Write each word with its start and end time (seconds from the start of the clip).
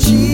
Jesus. 0.00 0.29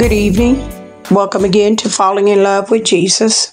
Good 0.00 0.14
evening. 0.14 0.56
Welcome 1.10 1.44
again 1.44 1.76
to 1.76 1.90
Falling 1.90 2.28
in 2.28 2.42
Love 2.42 2.70
with 2.70 2.84
Jesus. 2.84 3.52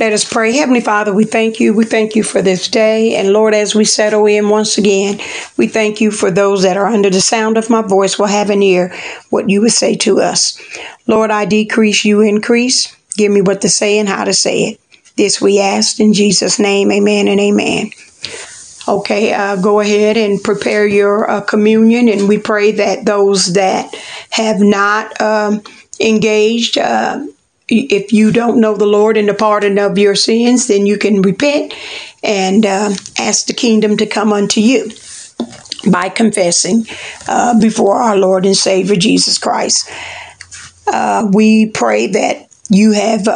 Let 0.00 0.12
us 0.12 0.24
pray. 0.24 0.50
Heavenly 0.50 0.80
Father, 0.80 1.14
we 1.14 1.24
thank 1.24 1.60
you. 1.60 1.72
We 1.72 1.84
thank 1.84 2.16
you 2.16 2.24
for 2.24 2.42
this 2.42 2.66
day. 2.66 3.14
And 3.14 3.32
Lord, 3.32 3.54
as 3.54 3.76
we 3.76 3.84
settle 3.84 4.26
in 4.26 4.48
once 4.48 4.76
again, 4.76 5.20
we 5.56 5.68
thank 5.68 6.00
you 6.00 6.10
for 6.10 6.32
those 6.32 6.64
that 6.64 6.76
are 6.76 6.88
under 6.88 7.10
the 7.10 7.20
sound 7.20 7.56
of 7.56 7.70
my 7.70 7.80
voice 7.80 8.18
will 8.18 8.26
have 8.26 8.50
an 8.50 8.60
ear 8.60 8.92
what 9.30 9.48
you 9.48 9.60
would 9.60 9.70
say 9.70 9.94
to 9.98 10.18
us. 10.18 10.60
Lord, 11.06 11.30
I 11.30 11.44
decrease, 11.44 12.04
you 12.04 12.22
increase. 12.22 12.92
Give 13.16 13.30
me 13.30 13.40
what 13.40 13.60
to 13.60 13.68
say 13.68 14.00
and 14.00 14.08
how 14.08 14.24
to 14.24 14.34
say 14.34 14.62
it. 14.62 14.80
This 15.16 15.40
we 15.40 15.60
ask 15.60 16.00
in 16.00 16.12
Jesus' 16.12 16.58
name. 16.58 16.90
Amen 16.90 17.28
and 17.28 17.38
amen. 17.38 17.92
Okay, 18.88 19.34
uh, 19.34 19.56
go 19.56 19.80
ahead 19.80 20.16
and 20.16 20.42
prepare 20.42 20.86
your 20.86 21.30
uh, 21.30 21.40
communion, 21.42 22.08
and 22.08 22.26
we 22.26 22.38
pray 22.38 22.72
that 22.72 23.04
those 23.04 23.52
that 23.52 23.94
have 24.30 24.60
not 24.60 25.20
um, 25.20 25.62
engaged, 26.00 26.78
uh, 26.78 27.22
if 27.68 28.14
you 28.14 28.32
don't 28.32 28.62
know 28.62 28.74
the 28.74 28.86
Lord 28.86 29.18
and 29.18 29.28
the 29.28 29.34
pardon 29.34 29.78
of 29.78 29.98
your 29.98 30.14
sins, 30.14 30.68
then 30.68 30.86
you 30.86 30.96
can 30.96 31.20
repent 31.20 31.74
and 32.22 32.64
uh, 32.64 32.88
ask 33.18 33.44
the 33.44 33.52
kingdom 33.52 33.98
to 33.98 34.06
come 34.06 34.32
unto 34.32 34.62
you 34.62 34.90
by 35.90 36.08
confessing 36.08 36.86
uh, 37.28 37.60
before 37.60 37.96
our 37.96 38.16
Lord 38.16 38.46
and 38.46 38.56
Savior 38.56 38.96
Jesus 38.96 39.36
Christ. 39.36 39.90
Uh, 40.86 41.28
we 41.30 41.66
pray 41.66 42.06
that 42.06 42.48
you 42.70 42.92
have 42.92 43.28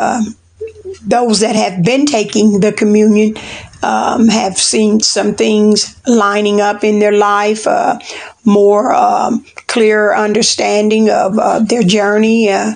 those 1.07 1.41
that 1.41 1.57
have 1.57 1.85
been 1.85 2.07
taking 2.07 2.61
the 2.61 2.73
communion 2.73 3.35
um, 3.83 4.29
have 4.29 4.57
seen 4.59 5.01
some 5.01 5.35
things 5.35 5.97
lining 6.07 6.61
up 6.61 6.85
in 6.85 6.99
their 6.99 7.13
life, 7.13 7.67
uh, 7.67 7.99
more 8.45 8.93
um, 8.93 9.45
clear 9.67 10.15
understanding 10.15 11.11
of 11.11 11.39
uh, 11.39 11.59
their 11.61 11.83
journey 11.83 12.51
uh, 12.51 12.75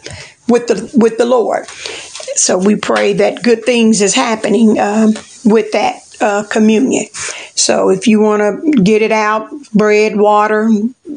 with 0.48 0.66
the 0.68 0.90
with 0.94 1.18
the 1.18 1.26
Lord. 1.26 1.66
So 2.36 2.58
we 2.58 2.76
pray 2.76 3.14
that 3.14 3.42
good 3.42 3.64
things 3.64 4.02
is 4.02 4.14
happening 4.14 4.78
um, 4.78 5.14
with 5.44 5.72
that 5.72 6.00
uh, 6.20 6.44
communion. 6.50 7.06
So 7.54 7.90
if 7.90 8.06
you 8.06 8.20
want 8.20 8.42
to 8.42 8.82
get 8.82 9.02
it 9.02 9.12
out, 9.12 9.50
bread, 9.72 10.16
water. 10.16 10.68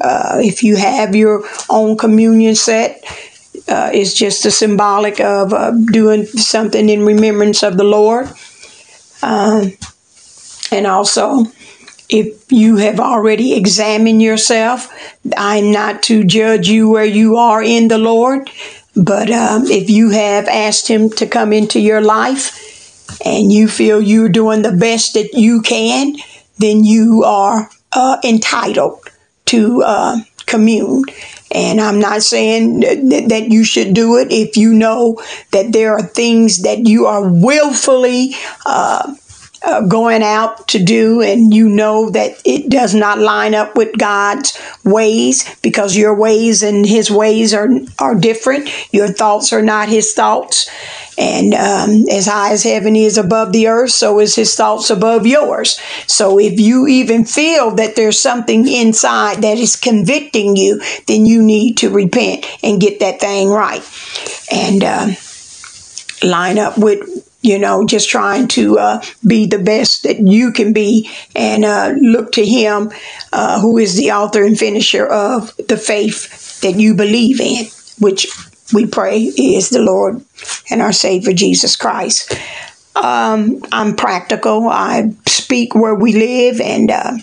Uh, 0.01 0.39
if 0.41 0.63
you 0.63 0.77
have 0.77 1.15
your 1.15 1.43
own 1.69 1.97
communion 1.97 2.55
set, 2.55 3.03
uh, 3.67 3.91
it's 3.93 4.13
just 4.13 4.45
a 4.45 4.51
symbolic 4.51 5.19
of 5.19 5.53
uh, 5.53 5.71
doing 5.91 6.25
something 6.25 6.89
in 6.89 7.05
remembrance 7.05 7.63
of 7.63 7.77
the 7.77 7.83
Lord. 7.83 8.29
Um, 9.21 9.73
and 10.71 10.87
also, 10.87 11.45
if 12.09 12.51
you 12.51 12.77
have 12.77 12.99
already 12.99 13.53
examined 13.53 14.21
yourself, 14.21 14.91
I'm 15.37 15.71
not 15.71 16.03
to 16.03 16.23
judge 16.23 16.67
you 16.67 16.89
where 16.89 17.05
you 17.05 17.37
are 17.37 17.61
in 17.61 17.87
the 17.87 17.97
Lord, 17.97 18.49
but 18.95 19.29
um, 19.29 19.65
if 19.67 19.89
you 19.89 20.09
have 20.09 20.47
asked 20.47 20.87
Him 20.87 21.09
to 21.11 21.27
come 21.27 21.53
into 21.53 21.79
your 21.79 22.01
life 22.01 22.65
and 23.23 23.51
you 23.51 23.67
feel 23.67 24.01
you're 24.01 24.29
doing 24.29 24.61
the 24.61 24.71
best 24.71 25.13
that 25.13 25.33
you 25.33 25.61
can, 25.61 26.15
then 26.57 26.83
you 26.83 27.23
are 27.25 27.69
uh, 27.91 28.17
entitled 28.23 28.99
to 29.45 29.83
uh, 29.83 30.17
commune. 30.45 31.03
And 31.51 31.81
I'm 31.81 31.99
not 31.99 32.21
saying 32.21 32.81
that, 32.81 33.25
that 33.29 33.49
you 33.49 33.63
should 33.63 33.93
do 33.93 34.17
it 34.17 34.31
if 34.31 34.55
you 34.55 34.73
know 34.73 35.21
that 35.51 35.71
there 35.73 35.93
are 35.93 36.03
things 36.03 36.61
that 36.61 36.87
you 36.87 37.07
are 37.07 37.27
willfully 37.27 38.35
uh, 38.65 39.15
uh, 39.61 39.81
going 39.81 40.23
out 40.23 40.67
to 40.69 40.83
do, 40.83 41.21
and 41.21 41.53
you 41.53 41.67
know 41.67 42.09
that 42.11 42.41
it 42.45 42.69
does 42.69 42.95
not 42.95 43.19
line 43.19 43.53
up 43.53 43.75
with 43.75 43.97
God's 43.97 44.57
ways 44.85 45.53
because 45.61 45.97
your 45.97 46.15
ways 46.15 46.63
and 46.63 46.85
His 46.85 47.11
ways 47.11 47.53
are 47.53 47.69
are 47.99 48.15
different. 48.15 48.69
Your 48.93 49.09
thoughts 49.09 49.51
are 49.51 49.61
not 49.61 49.89
His 49.89 50.13
thoughts, 50.13 50.69
and 51.19 51.53
um, 51.53 52.05
as 52.09 52.27
high 52.27 52.53
as 52.53 52.63
heaven 52.63 52.95
is 52.95 53.17
above 53.17 53.51
the 53.51 53.67
earth, 53.67 53.91
so 53.91 54.19
is 54.19 54.35
His 54.35 54.55
thoughts 54.55 54.89
above 54.89 55.27
yours. 55.27 55.79
So 56.07 56.39
if 56.39 56.59
you 56.59 56.87
even 56.87 57.25
feel 57.25 57.71
that 57.75 57.95
there's 57.95 58.19
something 58.19 58.67
inside 58.67 59.41
that 59.41 59.57
is 59.57 59.75
convicting 59.75 60.55
you, 60.55 60.81
then 61.07 61.25
you 61.25 61.43
need 61.43 61.77
to 61.77 61.89
repent 61.89 62.45
and 62.63 62.81
get 62.81 62.99
that 63.01 63.19
thing 63.19 63.49
right, 63.49 63.83
and. 64.51 64.83
Um, 64.83 65.15
line 66.21 66.59
up 66.59 66.77
with 66.77 66.99
you 67.41 67.57
know, 67.57 67.85
just 67.85 68.09
trying 68.09 68.47
to 68.49 68.77
uh, 68.77 69.01
be 69.25 69.45
the 69.45 69.59
best 69.59 70.03
that 70.03 70.19
you 70.19 70.51
can 70.51 70.73
be 70.73 71.09
and 71.35 71.63
uh, 71.63 71.93
look 71.97 72.33
to 72.33 72.45
Him, 72.45 72.91
uh, 73.31 73.61
who 73.61 73.77
is 73.77 73.95
the 73.95 74.11
author 74.11 74.43
and 74.43 74.57
finisher 74.57 75.05
of 75.05 75.55
the 75.55 75.77
faith 75.77 76.59
that 76.61 76.75
you 76.75 76.95
believe 76.95 77.39
in, 77.39 77.65
which 77.99 78.27
we 78.73 78.85
pray 78.85 79.23
is 79.23 79.69
the 79.69 79.81
Lord 79.81 80.23
and 80.69 80.81
our 80.81 80.93
Savior 80.93 81.33
Jesus 81.33 81.75
Christ. 81.75 82.35
Um, 82.95 83.61
I'm 83.71 83.95
practical. 83.95 84.67
I 84.67 85.13
speak 85.25 85.73
where 85.73 85.95
we 85.95 86.13
live, 86.13 86.59
and 86.59 86.91
uh, 86.91 87.13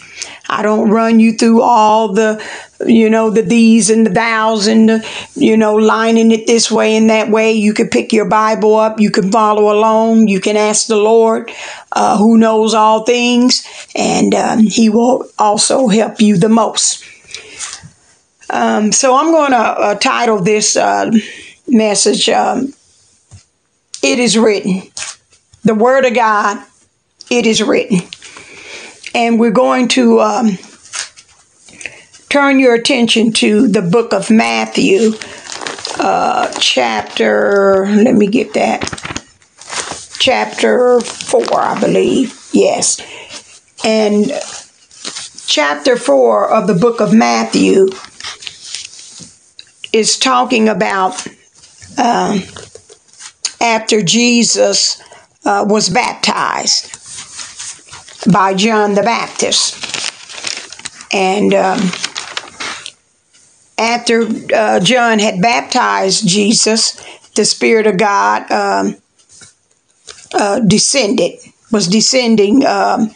I 0.48 0.62
don't 0.62 0.90
run 0.90 1.20
you 1.20 1.36
through 1.36 1.60
all 1.60 2.12
the, 2.12 2.42
you 2.86 3.10
know, 3.10 3.30
the 3.30 3.42
these 3.42 3.90
and 3.90 4.06
the 4.06 4.10
thous 4.10 4.68
and 4.68 4.88
the, 4.88 5.06
you 5.34 5.56
know, 5.56 5.74
lining 5.74 6.30
it 6.30 6.46
this 6.46 6.70
way 6.70 6.96
and 6.96 7.10
that 7.10 7.30
way. 7.30 7.52
You 7.52 7.74
can 7.74 7.88
pick 7.88 8.12
your 8.12 8.28
Bible 8.28 8.74
up. 8.74 9.00
You 9.00 9.10
can 9.10 9.30
follow 9.30 9.70
along. 9.70 10.28
You 10.28 10.40
can 10.40 10.56
ask 10.56 10.86
the 10.86 10.96
Lord, 10.96 11.50
uh, 11.92 12.16
who 12.16 12.38
knows 12.38 12.72
all 12.72 13.04
things, 13.04 13.66
and 13.94 14.34
um, 14.34 14.60
He 14.60 14.88
will 14.88 15.28
also 15.38 15.88
help 15.88 16.20
you 16.20 16.38
the 16.38 16.48
most. 16.48 17.04
Um, 18.48 18.92
so 18.92 19.16
I'm 19.16 19.32
going 19.32 19.52
to 19.52 19.56
uh, 19.56 19.94
title 19.96 20.40
this 20.40 20.76
uh, 20.76 21.10
message, 21.66 22.28
um, 22.28 22.72
It 24.02 24.18
is 24.18 24.38
Written 24.38 24.82
the 25.66 25.74
Word 25.74 26.04
of 26.04 26.14
God, 26.14 26.64
it 27.28 27.44
is 27.44 27.60
written. 27.60 27.98
And 29.16 29.40
we're 29.40 29.50
going 29.50 29.88
to 29.88 30.20
um, 30.20 30.58
turn 32.28 32.60
your 32.60 32.74
attention 32.74 33.32
to 33.32 33.66
the 33.66 33.82
book 33.82 34.12
of 34.12 34.30
Matthew, 34.30 35.10
uh, 35.98 36.52
chapter, 36.60 37.84
let 37.84 38.14
me 38.14 38.28
get 38.28 38.54
that, 38.54 38.82
chapter 40.20 41.00
4, 41.00 41.60
I 41.60 41.80
believe. 41.80 42.38
Yes. 42.52 43.00
And 43.84 44.26
chapter 45.48 45.96
4 45.96 46.48
of 46.48 46.68
the 46.68 46.74
book 46.74 47.00
of 47.00 47.12
Matthew 47.12 47.88
is 49.96 50.18
talking 50.18 50.68
about 50.68 51.26
um, 51.98 52.42
after 53.60 54.02
Jesus 54.02 55.02
uh, 55.44 55.64
was 55.66 55.88
baptized 55.88 56.92
by 58.30 58.54
John 58.54 58.94
the 58.94 59.02
Baptist. 59.02 59.82
And 61.12 61.54
um, 61.54 61.80
after 63.78 64.26
uh, 64.54 64.80
John 64.80 65.18
had 65.18 65.40
baptized 65.40 66.28
Jesus, 66.28 67.02
the 67.34 67.44
Spirit 67.44 67.86
of 67.86 67.96
God 67.96 68.50
um, 68.50 68.96
uh, 70.34 70.60
descended, 70.60 71.38
was 71.72 71.88
descending 71.88 72.66
um, 72.66 73.10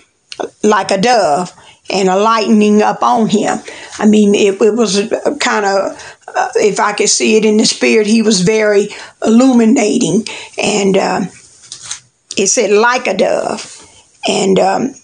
like 0.63 0.91
a 0.91 1.01
dove 1.01 1.53
and 1.91 2.09
a 2.09 2.17
lightning 2.17 2.83
up 2.83 3.03
on 3.03 3.29
him. 3.29 3.59
I 3.99 4.07
mean, 4.07 4.35
it, 4.35 4.61
it 4.63 4.75
was 4.75 5.13
kind 5.41 5.67
of, 5.67 6.17
uh, 6.37 6.49
if 6.57 6.81
I 6.81 6.93
could 6.93 7.09
see 7.09 7.37
it 7.37 7.45
in 7.45 7.57
the 7.57 7.67
spirit, 7.67 8.07
he 8.07 8.23
was 8.23 8.41
very 8.43 8.89
illuminating. 9.25 10.25
And 10.63 10.97
uh, 10.97 11.21
it 12.37 12.49
said 12.49 12.71
like 12.71 13.07
a 13.07 13.17
dove 13.17 13.77
and 14.29 14.59
um, 14.59 14.95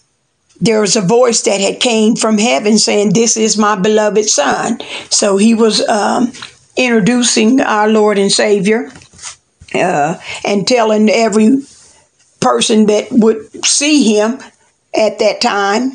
there 0.60 0.80
was 0.80 0.96
a 0.96 1.00
voice 1.00 1.42
that 1.42 1.60
had 1.60 1.80
came 1.80 2.16
from 2.16 2.38
heaven 2.38 2.78
saying 2.78 3.12
this 3.12 3.36
is 3.36 3.58
my 3.58 3.76
beloved 3.76 4.24
son 4.24 4.78
so 5.10 5.36
he 5.36 5.54
was 5.54 5.86
um, 5.88 6.32
introducing 6.76 7.60
our 7.60 7.88
lord 7.88 8.18
and 8.18 8.30
savior 8.30 8.90
uh, 9.74 10.18
and 10.44 10.66
telling 10.66 11.08
every 11.10 11.62
person 12.40 12.86
that 12.86 13.08
would 13.10 13.64
see 13.64 14.16
him 14.16 14.38
at 14.94 15.18
that 15.18 15.40
time. 15.40 15.92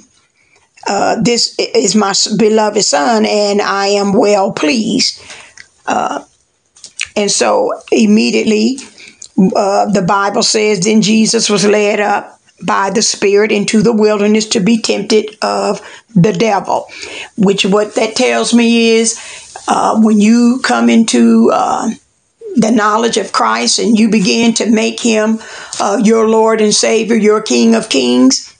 Uh, 0.87 1.21
this 1.21 1.55
is 1.59 1.95
my 1.95 2.13
beloved 2.37 2.83
son, 2.83 3.25
and 3.25 3.61
I 3.61 3.87
am 3.87 4.13
well 4.13 4.51
pleased. 4.51 5.21
Uh, 5.85 6.23
and 7.15 7.29
so 7.29 7.73
immediately, 7.91 8.77
uh, 9.55 9.91
the 9.91 10.03
Bible 10.07 10.43
says, 10.43 10.81
then 10.81 11.01
Jesus 11.01 11.49
was 11.49 11.65
led 11.65 11.99
up 11.99 12.39
by 12.63 12.89
the 12.89 13.01
Spirit 13.01 13.51
into 13.51 13.81
the 13.81 13.93
wilderness 13.93 14.47
to 14.49 14.59
be 14.59 14.79
tempted 14.81 15.37
of 15.41 15.81
the 16.15 16.33
devil. 16.33 16.87
Which 17.37 17.65
what 17.65 17.95
that 17.95 18.15
tells 18.15 18.53
me 18.53 18.91
is 18.91 19.19
uh, 19.67 19.99
when 19.99 20.19
you 20.19 20.59
come 20.63 20.89
into 20.89 21.49
uh, 21.51 21.89
the 22.55 22.71
knowledge 22.71 23.17
of 23.17 23.31
Christ 23.31 23.79
and 23.79 23.97
you 23.97 24.09
begin 24.09 24.53
to 24.55 24.69
make 24.69 24.99
him 24.99 25.39
uh, 25.79 25.99
your 26.03 26.27
Lord 26.29 26.61
and 26.61 26.73
Savior, 26.73 27.15
your 27.15 27.41
King 27.41 27.75
of 27.75 27.89
Kings, 27.89 28.55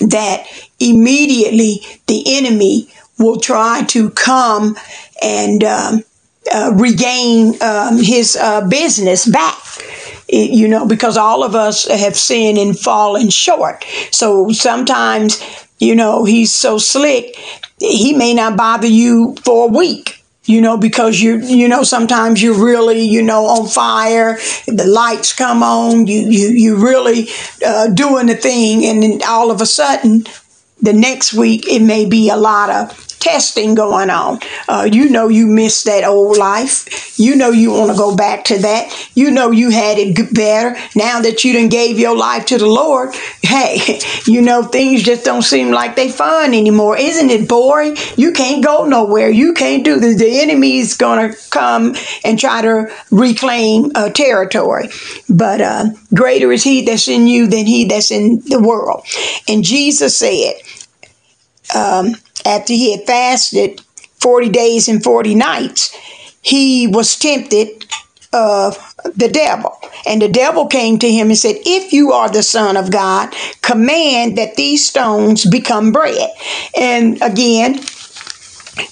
that 0.00 0.46
immediately 0.80 1.80
the 2.06 2.22
enemy 2.26 2.88
will 3.18 3.40
try 3.40 3.84
to 3.88 4.10
come 4.10 4.76
and 5.22 5.64
um, 5.64 6.04
uh, 6.52 6.72
regain 6.74 7.60
um, 7.62 7.98
his 7.98 8.36
uh, 8.36 8.66
business 8.68 9.26
back. 9.26 9.58
It, 10.28 10.50
you 10.50 10.68
know, 10.68 10.86
because 10.86 11.16
all 11.16 11.42
of 11.42 11.54
us 11.54 11.86
have 11.88 12.16
sinned 12.16 12.58
and 12.58 12.78
fallen 12.78 13.30
short. 13.30 13.84
So 14.10 14.50
sometimes, 14.50 15.42
you 15.78 15.94
know, 15.94 16.24
he's 16.24 16.54
so 16.54 16.78
slick, 16.78 17.34
he 17.80 18.12
may 18.12 18.34
not 18.34 18.56
bother 18.56 18.86
you 18.86 19.36
for 19.44 19.68
a 19.68 19.72
week 19.72 20.18
you 20.48 20.62
know, 20.62 20.78
because 20.78 21.20
you 21.20 21.40
you 21.40 21.68
know 21.68 21.82
sometimes 21.82 22.42
you're 22.42 22.64
really 22.64 23.02
you 23.02 23.22
know 23.22 23.44
on 23.44 23.68
fire. 23.68 24.38
The 24.66 24.86
lights 24.86 25.34
come 25.34 25.62
on, 25.62 26.06
you 26.06 26.20
you 26.20 26.48
you 26.48 26.76
really 26.82 27.28
uh, 27.64 27.88
doing 27.88 28.26
the 28.26 28.34
thing, 28.34 28.86
and 28.86 29.02
then 29.02 29.20
all 29.28 29.50
of 29.50 29.60
a 29.60 29.66
sudden, 29.66 30.24
the 30.80 30.92
next 30.92 31.34
week 31.34 31.68
it 31.68 31.80
may 31.80 32.04
be 32.04 32.30
a 32.30 32.36
lot 32.36 32.70
of 32.70 33.08
testing 33.18 33.74
going 33.74 34.10
on. 34.10 34.38
Uh, 34.68 34.88
you 34.90 35.08
know 35.08 35.28
you 35.28 35.46
missed 35.46 35.84
that 35.84 36.04
old 36.04 36.36
life. 36.36 37.18
You 37.18 37.36
know 37.36 37.50
you 37.50 37.72
want 37.72 37.90
to 37.90 37.96
go 37.96 38.14
back 38.16 38.44
to 38.44 38.58
that. 38.58 39.10
You 39.14 39.30
know 39.30 39.50
you 39.50 39.70
had 39.70 39.98
it 39.98 40.34
better. 40.34 40.78
Now 40.94 41.20
that 41.20 41.44
you 41.44 41.52
done 41.52 41.68
gave 41.68 41.98
your 41.98 42.16
life 42.16 42.46
to 42.46 42.58
the 42.58 42.66
Lord, 42.66 43.14
hey, 43.42 44.00
you 44.26 44.40
know 44.40 44.62
things 44.62 45.02
just 45.02 45.24
don't 45.24 45.42
seem 45.42 45.70
like 45.70 45.96
they 45.96 46.10
fun 46.10 46.54
anymore. 46.54 46.96
Isn't 46.96 47.30
it 47.30 47.48
boring? 47.48 47.96
You 48.16 48.32
can't 48.32 48.64
go 48.64 48.86
nowhere. 48.86 49.28
You 49.30 49.52
can't 49.52 49.84
do 49.84 49.98
this. 49.98 50.18
The 50.18 50.40
enemy's 50.40 50.96
going 50.96 51.30
to 51.30 51.50
come 51.50 51.94
and 52.24 52.38
try 52.38 52.62
to 52.62 52.92
reclaim 53.10 53.92
uh, 53.94 54.10
territory. 54.10 54.88
But 55.28 55.60
uh, 55.60 55.86
greater 56.14 56.52
is 56.52 56.62
he 56.62 56.84
that's 56.84 57.08
in 57.08 57.26
you 57.26 57.46
than 57.46 57.66
he 57.66 57.84
that's 57.84 58.10
in 58.10 58.40
the 58.46 58.60
world. 58.60 59.04
And 59.48 59.64
Jesus 59.64 60.16
said, 60.16 60.54
um, 61.74 62.14
after 62.44 62.72
he 62.72 62.96
had 62.96 63.06
fasted 63.06 63.80
40 64.20 64.48
days 64.48 64.88
and 64.88 65.02
40 65.02 65.34
nights, 65.34 65.94
he 66.42 66.86
was 66.86 67.16
tempted 67.16 67.86
of 68.32 68.94
the 69.16 69.28
devil. 69.28 69.76
And 70.06 70.20
the 70.20 70.28
devil 70.28 70.66
came 70.66 70.98
to 70.98 71.10
him 71.10 71.28
and 71.28 71.38
said, 71.38 71.56
If 71.64 71.92
you 71.92 72.12
are 72.12 72.28
the 72.28 72.42
Son 72.42 72.76
of 72.76 72.90
God, 72.90 73.34
command 73.62 74.36
that 74.38 74.56
these 74.56 74.88
stones 74.88 75.48
become 75.48 75.92
bread. 75.92 76.30
And 76.76 77.20
again, 77.22 77.80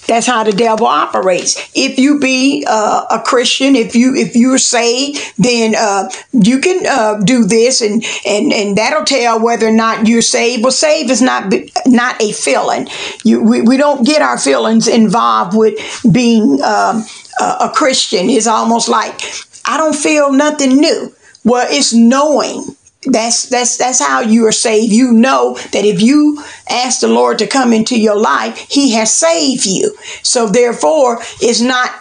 that's 0.07 0.27
how 0.27 0.43
the 0.43 0.51
devil 0.51 0.87
operates. 0.87 1.71
If 1.75 1.97
you 1.97 2.19
be 2.19 2.65
uh, 2.67 3.05
a 3.11 3.19
Christian, 3.19 3.75
if 3.75 3.95
you 3.95 4.15
if 4.15 4.35
you're 4.35 4.57
saved, 4.57 5.19
then 5.37 5.75
uh, 5.77 6.09
you 6.33 6.59
can 6.59 6.85
uh, 6.85 7.19
do 7.23 7.45
this, 7.45 7.81
and 7.81 8.03
and 8.25 8.53
and 8.53 8.77
that'll 8.77 9.05
tell 9.05 9.39
whether 9.39 9.67
or 9.67 9.71
not 9.71 10.07
you're 10.07 10.21
saved. 10.21 10.63
Well, 10.63 10.71
saved 10.71 11.09
is 11.09 11.21
not 11.21 11.53
not 11.85 12.21
a 12.21 12.31
feeling. 12.31 12.87
You 13.23 13.41
we, 13.41 13.61
we 13.61 13.77
don't 13.77 14.05
get 14.05 14.21
our 14.21 14.37
feelings 14.37 14.87
involved 14.87 15.57
with 15.57 15.75
being 16.11 16.61
um, 16.61 17.05
a 17.39 17.69
Christian. 17.73 18.29
It's 18.29 18.47
almost 18.47 18.89
like 18.89 19.21
I 19.65 19.77
don't 19.77 19.95
feel 19.95 20.31
nothing 20.31 20.77
new. 20.77 21.13
Well, 21.43 21.67
it's 21.69 21.93
knowing 21.93 22.75
that's 23.11 23.49
that's 23.49 23.77
that's 23.77 23.99
how 23.99 24.21
you 24.21 24.45
are 24.45 24.51
saved. 24.51 24.91
You 24.91 25.11
know 25.11 25.55
that 25.71 25.85
if 25.85 26.01
you 26.01 26.43
ask 26.69 27.01
the 27.01 27.07
Lord 27.07 27.39
to 27.39 27.47
come 27.47 27.73
into 27.73 27.99
your 27.99 28.19
life, 28.19 28.57
He 28.69 28.91
has 28.93 29.13
saved 29.13 29.65
you. 29.65 29.95
So 30.23 30.47
therefore, 30.47 31.19
it's 31.41 31.61
not 31.61 31.91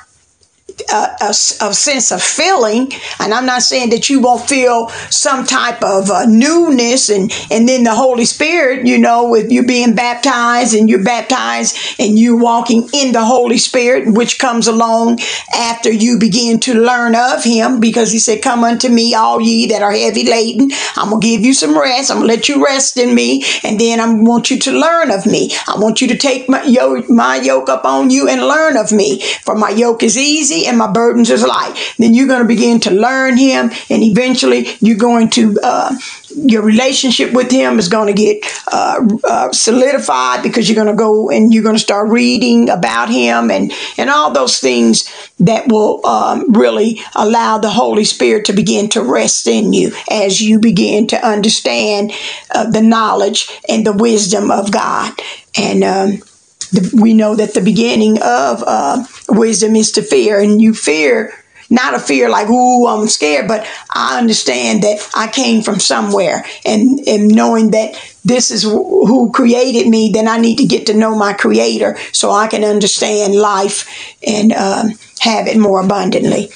a, 0.91 1.17
a, 1.21 1.29
a, 1.29 1.75
sense 1.75 2.13
of 2.13 2.23
feeling, 2.23 2.93
and 3.21 3.33
I'm 3.33 3.47
not 3.47 3.63
saying 3.63 3.91
that 3.91 4.09
you 4.09 4.21
won't 4.21 4.49
feel 4.49 4.89
some 5.11 5.45
type 5.45 5.83
of 5.83 6.11
uh, 6.11 6.27
newness, 6.27 7.09
and 7.09 7.33
and 7.51 7.69
then 7.69 7.85
the 7.85 7.95
Holy 7.95 8.25
Spirit, 8.25 8.87
you 8.87 8.99
know, 8.99 9.29
with 9.29 9.51
you 9.51 9.65
being 9.65 9.95
baptized 9.95 10.75
and 10.75 10.89
you're 10.89 11.03
baptized 11.03 11.77
and 11.99 12.19
you 12.19 12.37
walking 12.37 12.89
in 12.93 13.13
the 13.13 13.25
Holy 13.25 13.59
Spirit, 13.59 14.13
which 14.15 14.39
comes 14.39 14.67
along 14.67 15.21
after 15.55 15.91
you 15.91 16.19
begin 16.19 16.61
to 16.61 16.75
learn 16.75 17.15
of 17.15 17.43
Him, 17.43 17.81
because 17.81 18.13
He 18.13 18.19
said, 18.19 18.43
"Come 18.43 18.65
unto 18.65 18.89
me, 18.89 19.15
all 19.15 19.41
ye 19.41 19.67
that 19.67 19.83
are 19.83 19.93
heavy 19.93 20.25
laden. 20.25 20.71
I'm 20.97 21.11
gonna 21.11 21.21
give 21.21 21.43
you 21.43 21.55
some 21.55 21.79
rest. 21.79 22.11
I'm 22.11 22.19
gonna 22.19 22.29
let 22.29 22.49
you 22.49 22.65
rest 22.65 22.97
in 22.97 23.15
me, 23.15 23.45
and 23.65 23.81
then 23.81 24.01
I 24.01 24.13
want 24.13 24.51
you 24.51 24.59
to 24.59 24.73
learn 24.73 25.11
of 25.11 25.27
me. 25.27 25.55
I 25.67 25.79
want 25.79 26.01
you 26.01 26.09
to 26.09 26.17
take 26.17 26.49
my 26.49 26.63
yoke, 26.65 27.09
my 27.09 27.37
yoke 27.37 27.69
up 27.69 27.85
on 27.85 28.11
you 28.11 28.29
and 28.29 28.43
learn 28.43 28.77
of 28.77 28.93
me, 28.93 29.21
for 29.43 29.55
my 29.55 29.71
yoke 29.71 30.03
is 30.03 30.17
easy." 30.19 30.67
and 30.67 30.76
my 30.77 30.91
burdens 30.91 31.31
is 31.31 31.45
light. 31.45 31.75
Then 31.99 32.15
you're 32.15 32.29
going 32.29 32.43
to 32.43 32.49
begin 32.49 32.81
to 32.81 32.91
learn 32.91 33.37
Him, 33.37 33.71
and 33.91 34.03
eventually 34.03 34.69
you're 34.81 34.99
going 34.99 35.31
to. 35.31 35.59
Uh, 35.63 35.97
your 36.37 36.63
relationship 36.63 37.33
with 37.33 37.51
him 37.51 37.79
is 37.79 37.89
going 37.89 38.09
to 38.09 38.13
get 38.13 38.45
uh, 38.71 39.01
uh, 39.25 39.53
solidified 39.53 40.43
because 40.43 40.69
you're 40.69 40.83
going 40.83 40.95
to 40.95 40.99
go 40.99 41.31
and 41.31 41.53
you're 41.53 41.63
going 41.63 41.75
to 41.75 41.81
start 41.81 42.11
reading 42.11 42.69
about 42.69 43.09
him 43.09 43.51
and 43.51 43.73
and 43.97 44.11
all 44.11 44.33
those 44.33 44.59
things 44.59 45.09
that 45.41 45.69
will 45.69 46.05
um, 46.07 46.53
really 46.53 47.01
allow 47.15 47.59
the 47.59 47.71
Holy 47.71 48.05
Spirit 48.05 48.45
to 48.47 48.53
begin 48.53 48.89
to 48.91 49.03
rest 49.03 49.47
in 49.47 49.73
you 49.73 49.93
as 50.11 50.41
you 50.41 50.59
begin 50.59 51.07
to 51.07 51.27
understand 51.27 52.13
uh, 52.55 52.69
the 52.69 52.83
knowledge 52.83 53.49
and 53.69 53.87
the 53.87 53.93
wisdom 53.93 54.51
of 54.51 54.71
God 54.71 55.13
and. 55.57 55.85
Um, 55.85 56.23
the, 56.73 57.01
we 57.01 57.15
know 57.15 57.35
that 57.35 57.55
the 57.55 57.61
beginning 57.61 58.19
of 58.23 58.63
uh, 58.67 59.05
wisdom 59.29 59.77
is 59.77 59.93
to 59.93 60.03
fear, 60.03 60.41
and 60.41 60.61
you 60.61 60.75
fear 60.75 61.33
not 61.69 61.95
a 61.95 61.99
fear 61.99 62.29
like 62.29 62.49
ooh 62.49 62.87
i'm 62.87 63.09
scared 63.09 63.49
but 63.49 63.67
i 63.91 64.21
understand 64.21 64.85
that 64.85 65.05
i 65.17 65.27
came 65.27 65.63
from 65.63 65.81
somewhere 65.81 66.45
and 66.65 67.01
and 67.09 67.27
knowing 67.27 67.73
that 67.73 67.93
this 68.25 68.53
is 68.53 68.63
who 68.63 69.33
created 69.33 69.89
me 69.89 70.13
then 70.15 70.29
i 70.29 70.39
need 70.39 70.59
to 70.59 70.65
get 70.65 70.87
to 70.87 70.95
know 70.95 71.17
my 71.17 71.33
creator 71.33 71.97
so 72.13 72.31
i 72.31 72.47
can 72.47 72.63
understand 72.63 73.35
life 73.35 74.17
and 74.25 74.53
um, 74.53 74.91
have 75.21 75.47
it 75.47 75.59
more 75.59 75.81
abundantly. 75.81 76.51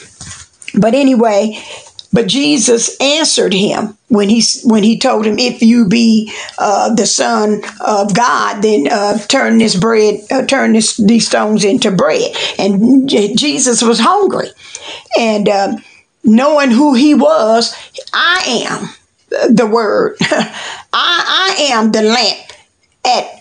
But 0.78 0.94
anyway 0.94 1.58
but 2.12 2.26
Jesus 2.26 2.96
answered 3.00 3.54
him 3.54 3.96
when 4.08 4.28
he 4.28 4.42
when 4.64 4.82
he 4.82 4.98
told 4.98 5.26
him, 5.26 5.38
"If 5.38 5.62
you 5.62 5.86
be 5.86 6.32
uh, 6.58 6.94
the 6.94 7.06
Son 7.06 7.62
of 7.80 8.14
God, 8.14 8.62
then 8.62 8.88
uh, 8.90 9.18
turn 9.18 9.58
this 9.58 9.76
bread, 9.76 10.20
uh, 10.30 10.44
turn 10.46 10.72
this, 10.72 10.96
these 10.96 11.26
stones 11.26 11.64
into 11.64 11.90
bread." 11.90 12.34
And 12.58 13.08
Jesus 13.08 13.82
was 13.82 14.00
hungry, 14.00 14.48
and 15.18 15.48
um, 15.48 15.84
knowing 16.24 16.70
who 16.70 16.94
he 16.94 17.14
was, 17.14 17.74
I 18.12 18.66
am 18.68 19.54
the 19.54 19.66
Word. 19.66 20.16
I, 20.20 20.46
I 20.92 21.72
am 21.72 21.92
the 21.92 22.02
lamp 22.02 22.52
at 23.04 23.40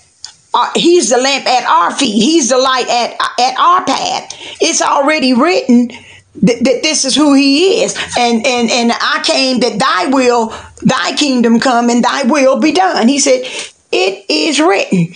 uh, 0.54 0.72
he's 0.76 1.10
the 1.10 1.18
lamp 1.18 1.48
at 1.48 1.64
our 1.66 1.92
feet. 1.92 2.14
He's 2.14 2.50
the 2.50 2.58
light 2.58 2.88
at 2.88 3.14
at 3.40 3.60
our 3.60 3.84
path. 3.84 4.34
It's 4.62 4.82
already 4.82 5.34
written 5.34 5.92
that, 6.36 6.64
that 6.64 6.84
this 6.84 7.06
is 7.06 7.16
who 7.16 7.34
he 7.34 7.84
is 7.84 7.96
and 8.18 8.46
and 8.46 8.70
and 8.70 8.92
i 8.94 9.22
came 9.26 9.60
that 9.60 9.80
thy 9.80 10.08
will 10.08 10.54
thy 10.82 11.16
kingdom 11.16 11.60
come 11.60 11.90
and 11.90 12.04
thy 12.04 12.24
will 12.24 12.60
be 12.60 12.72
done 12.72 13.08
he 13.08 13.20
said 13.20 13.42
it 13.92 14.26
is 14.30 14.60
written 14.60 15.14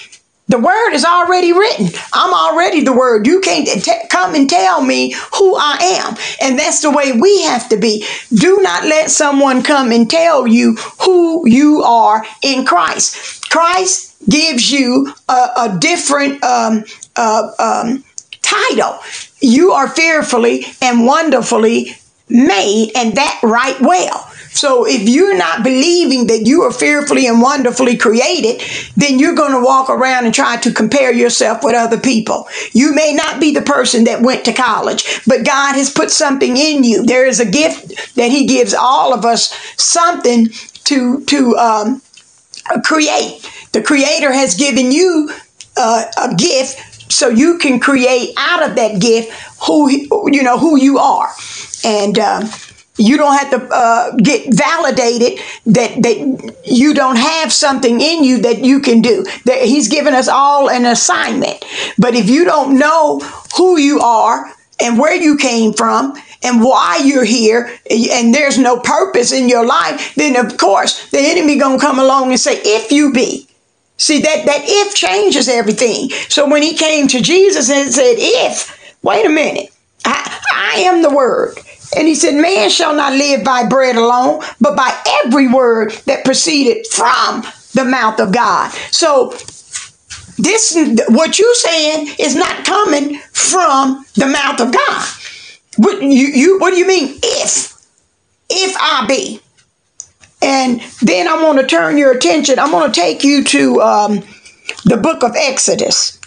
the 0.50 0.60
word 0.60 0.94
is 0.94 1.06
already 1.06 1.54
written. 1.54 1.88
I'm 2.12 2.34
already 2.34 2.84
the 2.84 2.92
word. 2.94 3.26
You 3.26 3.40
can't 3.40 3.66
t- 3.66 3.92
come 4.10 4.36
and 4.36 4.50
tell 4.50 4.84
me 4.84 5.16
who 5.36 5.56
I 5.56 6.02
am. 6.04 6.16
And 6.42 6.60
that's 6.60 6.82
the 6.82 6.92
way 6.92 7.14
we 7.14 7.44
have 7.44 7.70
to 7.70 7.78
be. 7.78 8.06
Do 8.34 8.60
not 8.62 8.84
let 8.84 9.10
someone 9.10 9.64
come 9.64 9.92
and 9.92 10.10
tell 10.10 10.46
you 10.46 10.76
who 11.02 11.48
you 11.48 11.82
are 11.84 12.26
in 12.44 12.66
Christ. 12.66 13.50
Christ 13.50 14.18
gives 14.30 14.70
you 14.70 15.14
a, 15.30 15.34
a 15.34 15.78
different 15.80 16.44
um, 16.44 16.84
uh, 17.16 17.52
um, 17.58 18.04
title 18.42 19.00
you 19.44 19.72
are 19.72 19.88
fearfully 19.88 20.66
and 20.82 21.06
wonderfully 21.06 21.96
made, 22.30 22.92
and 22.96 23.16
that 23.16 23.40
right 23.44 23.80
well. 23.80 24.30
So 24.54 24.86
if 24.88 25.10
you're 25.10 25.36
not 25.36 25.64
believing 25.64 26.28
that 26.28 26.46
you 26.46 26.62
are 26.62 26.72
fearfully 26.72 27.26
and 27.26 27.42
wonderfully 27.42 27.98
created, 27.98 28.62
then 28.96 29.18
you're 29.18 29.36
going 29.36 29.52
to 29.52 29.66
walk 29.66 29.90
around 29.90 30.26
and 30.26 30.34
try 30.34 30.58
to 30.58 30.72
compare 30.72 31.12
yourself 31.12 31.64
with 31.64 31.74
other 31.76 32.00
people. 32.00 32.48
You 32.72 32.94
may 32.94 33.14
not 33.14 33.42
be 33.42 33.52
the 33.52 33.64
person 33.64 34.04
that 34.04 34.22
went 34.22 34.46
to 34.46 34.54
college, 34.54 35.22
but 35.26 35.46
God 35.46 35.74
has 35.74 35.90
put 35.90 36.12
something 36.12 36.56
in 36.56 36.84
you. 36.84 37.04
There 37.04 37.26
is 37.26 37.40
a 37.40 37.50
gift 37.50 38.16
that 38.16 38.30
He 38.30 38.46
gives 38.46 38.74
all 38.74 39.14
of 39.14 39.26
us 39.26 39.52
something 39.76 40.50
to 40.86 41.24
to 41.26 41.58
um, 41.58 42.02
create. 42.84 43.50
The 43.72 43.82
Creator 43.82 44.32
has 44.32 44.56
given 44.56 44.92
you 44.92 45.32
uh, 45.76 46.06
a 46.22 46.36
gift, 46.36 46.93
so 47.14 47.30
you 47.30 47.58
can 47.58 47.80
create 47.80 48.34
out 48.38 48.68
of 48.68 48.76
that 48.76 49.00
gift 49.00 49.32
who 49.66 49.90
you 49.90 50.44
know 50.44 50.58
who 50.58 50.78
you 50.78 50.98
are, 51.00 51.30
and. 51.84 52.20
Um, 52.20 52.50
you 52.98 53.18
don't 53.18 53.36
have 53.36 53.50
to 53.50 53.68
uh, 53.74 54.12
get 54.18 54.54
validated 54.54 55.40
that 55.66 56.02
that 56.04 56.56
you 56.64 56.94
don't 56.94 57.16
have 57.16 57.52
something 57.52 58.00
in 58.00 58.24
you 58.24 58.42
that 58.44 58.60
you 58.60 58.82
can 58.82 59.02
do. 59.02 59.26
That 59.46 59.64
He's 59.64 59.88
given 59.88 60.14
us 60.14 60.28
all 60.28 60.70
an 60.70 60.86
assignment. 60.86 61.66
But 61.98 62.14
if 62.14 62.30
you 62.30 62.46
don't 62.46 62.78
know 62.78 63.20
who 63.58 63.80
you 63.80 64.00
are 64.00 64.52
and 64.80 65.00
where 65.00 65.16
you 65.16 65.38
came 65.38 65.74
from 65.74 66.16
and 66.44 66.62
why 66.62 67.02
you're 67.04 67.24
here 67.24 67.76
and 67.90 68.34
there's 68.34 68.60
no 68.60 68.80
purpose 68.80 69.32
in 69.32 69.50
your 69.50 69.66
life, 69.66 70.14
then 70.16 70.36
of 70.36 70.58
course 70.58 71.10
the 71.10 71.20
enemy 71.20 71.58
gonna 71.58 71.80
come 71.80 71.98
along 71.98 72.30
and 72.30 72.40
say, 72.40 72.60
if 72.64 72.92
you 72.92 73.12
be. 73.12 73.48
See 74.04 74.20
that 74.20 74.46
that 74.46 74.64
if 74.66 74.94
changes 74.94 75.48
everything. 75.48 76.10
So 76.28 76.46
when 76.50 76.62
he 76.62 76.76
came 76.76 77.08
to 77.08 77.22
Jesus 77.22 77.70
and 77.70 77.90
said, 77.94 78.16
if, 78.18 79.00
wait 79.02 79.26
a 79.26 79.30
minute, 79.30 79.74
I, 80.04 80.42
I 80.54 80.80
am 80.80 81.02
the 81.02 81.10
word. 81.10 81.58
And 81.96 82.06
he 82.06 82.14
said, 82.14 82.36
Man 82.36 82.70
shall 82.70 82.94
not 82.94 83.14
live 83.14 83.46
by 83.46 83.66
bread 83.66 83.96
alone, 83.96 84.42
but 84.60 84.76
by 84.76 84.92
every 85.24 85.48
word 85.48 85.92
that 86.06 86.26
proceeded 86.26 86.86
from 86.88 87.44
the 87.76 87.86
mouth 87.86 88.20
of 88.20 88.34
God. 88.34 88.72
So 88.92 89.30
this 90.38 90.78
what 91.08 91.40
you 91.40 91.56
saying 91.56 92.14
is 92.20 92.36
not 92.36 92.66
coming 92.66 93.20
from 93.32 94.06
the 94.16 94.28
mouth 94.28 94.60
of 94.60 94.74
God. 94.74 95.08
What 95.78 96.02
you, 96.02 96.10
you 96.10 96.60
what 96.60 96.72
do 96.72 96.78
you 96.78 96.88
mean 96.88 97.20
if? 97.24 97.72
If 98.50 98.76
I 98.78 99.06
be. 99.08 99.40
And 100.44 100.82
then 101.02 101.28
I 101.28 101.42
want 101.42 101.60
to 101.60 101.66
turn 101.66 101.98
your 101.98 102.12
attention. 102.12 102.60
I'm 102.60 102.72
going 102.72 102.92
to 102.92 103.00
take 103.00 103.24
you 103.24 103.44
to 103.46 103.82
um, 103.82 104.24
the 104.86 104.98
book 104.98 105.24
of 105.24 105.36
Exodus. 105.36 106.20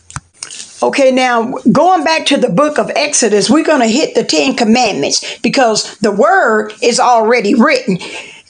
Okay, 0.83 1.11
now 1.11 1.53
going 1.73 2.05
back 2.05 2.27
to 2.27 2.37
the 2.37 2.51
book 2.51 2.79
of 2.79 2.91
Exodus, 2.95 3.49
we're 3.49 3.65
going 3.65 3.81
to 3.81 3.89
hit 3.89 4.15
the 4.15 4.25
Ten 4.25 4.55
Commandments 4.55 5.39
because 5.39 5.97
the 5.99 6.13
word 6.13 6.73
is 6.83 7.01
already 7.01 7.55
written. 7.55 7.99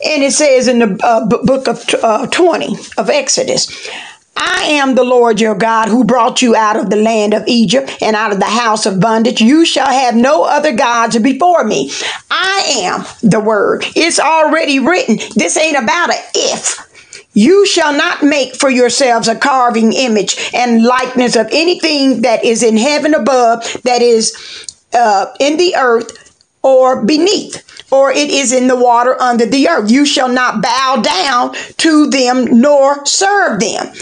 And 0.04 0.23
it 0.23 0.32
says 0.32 0.68
in 0.68 0.80
the 0.80 1.00
uh, 1.02 1.26
book 1.26 1.68
of 1.68 1.85
uh, 2.02 2.26
20 2.26 2.76
of 2.99 3.08
Exodus, 3.08 3.88
I 4.37 4.64
am 4.73 4.95
the 4.95 5.05
Lord 5.05 5.40
your 5.40 5.55
God 5.55 5.88
who 5.88 6.05
brought 6.05 6.43
you 6.43 6.55
out 6.55 6.76
of 6.76 6.90
the 6.90 6.97
land 6.97 7.35
of 7.35 7.45
Egypt 7.47 7.99
and 8.02 8.14
out 8.14 8.33
of 8.33 8.38
the 8.38 8.45
house 8.45 8.87
of 8.87 9.00
bondage. 9.00 9.40
You 9.40 9.64
shall 9.64 9.88
have 9.88 10.14
no 10.14 10.45
other 10.45 10.75
gods 10.75 11.19
before 11.19 11.64
me. 11.64 11.90
I 12.31 12.64
am 12.83 13.05
the 13.23 13.40
word. 13.40 13.85
It's 13.95 14.21
already 14.21 14.78
written. 14.78 15.19
This 15.35 15.57
ain't 15.57 15.78
about 15.78 16.11
a 16.11 16.19
if. 16.35 16.87
You 17.33 17.66
shall 17.66 17.95
not 17.95 18.23
make 18.23 18.57
for 18.57 18.71
yourselves 18.71 19.28
a 19.28 19.37
carving 19.37 19.93
image 19.93 20.50
and 20.55 20.83
likeness 20.83 21.37
of 21.37 21.49
anything 21.52 22.23
that 22.23 22.45
is 22.45 22.62
in 22.62 22.78
heaven 22.78 23.14
above, 23.14 23.62
that 23.85 24.00
is 24.00 24.75
uh, 24.95 25.26
in 25.38 25.59
the 25.59 25.76
earth 25.76 26.35
or 26.62 27.05
beneath, 27.05 27.62
or 27.90 28.11
it 28.11 28.31
is 28.31 28.52
in 28.52 28.69
the 28.69 28.76
water 28.76 29.21
under 29.21 29.47
the 29.47 29.69
earth. 29.69 29.90
You 29.90 30.05
shall 30.05 30.28
not 30.28 30.62
bow 30.62 31.02
down 31.02 31.55
to 31.78 32.09
them 32.11 32.61
nor 32.61 33.05
serve 33.07 33.61
them 33.61 33.93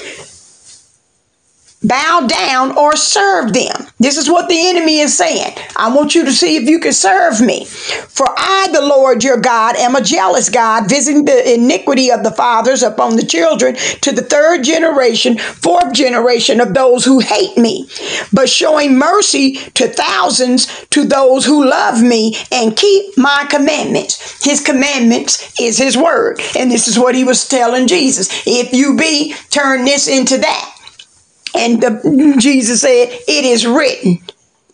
bow 1.85 2.27
down 2.27 2.77
or 2.77 2.97
serve 2.97 3.53
them. 3.53 3.87
This 3.99 4.17
is 4.17 4.31
what 4.31 4.49
the 4.49 4.69
enemy 4.69 5.01
is 5.01 5.17
saying. 5.17 5.57
I 5.77 5.95
want 5.95 6.15
you 6.15 6.25
to 6.25 6.33
see 6.33 6.57
if 6.57 6.69
you 6.69 6.81
can 6.81 6.93
serve 6.93 7.41
me. 7.41 7.65
For 7.65 8.27
I, 8.29 8.69
the 8.73 8.83
Lord 8.83 9.23
your 9.23 9.37
God, 9.37 9.77
am 9.77 9.95
a 9.95 10.03
jealous 10.03 10.49
God, 10.49 10.89
visiting 10.89 11.25
the 11.25 11.55
iniquity 11.55 12.11
of 12.11 12.23
the 12.23 12.31
fathers 12.31 12.83
upon 12.83 13.17
the 13.17 13.27
children 13.27 13.77
to 14.03 14.13
the 14.13 14.23
third 14.23 14.65
generation, 14.65 15.39
fourth 15.39 15.93
generation 15.93 16.61
of 16.61 16.75
those 16.75 17.05
who 17.05 17.21
hate 17.21 17.57
me, 17.57 17.89
but 18.33 18.49
showing 18.49 18.99
mercy 18.99 19.55
to 19.75 19.89
thousands 19.89 20.67
to 20.91 21.05
those 21.05 21.45
who 21.45 21.69
love 21.69 22.03
me 22.03 22.37
and 22.51 22.77
keep 22.77 23.17
my 23.17 23.47
commandments. 23.51 24.45
His 24.45 24.61
commandments 24.61 25.55
is 25.61 25.79
his 25.79 25.97
word. 25.97 26.41
And 26.57 26.71
this 26.71 26.89
is 26.89 26.99
what 26.99 27.15
he 27.15 27.25
was 27.25 27.49
telling 27.49 27.87
Jesus. 27.87 28.29
If 28.47 28.73
you 28.73 28.97
be, 28.97 29.35
turn 29.51 29.85
this 29.85 30.09
into 30.09 30.39
that. 30.39 30.74
And 31.57 31.83
the, 31.83 32.37
Jesus 32.39 32.81
said, 32.81 33.09
It 33.29 33.45
is 33.45 33.67
written 33.67 34.19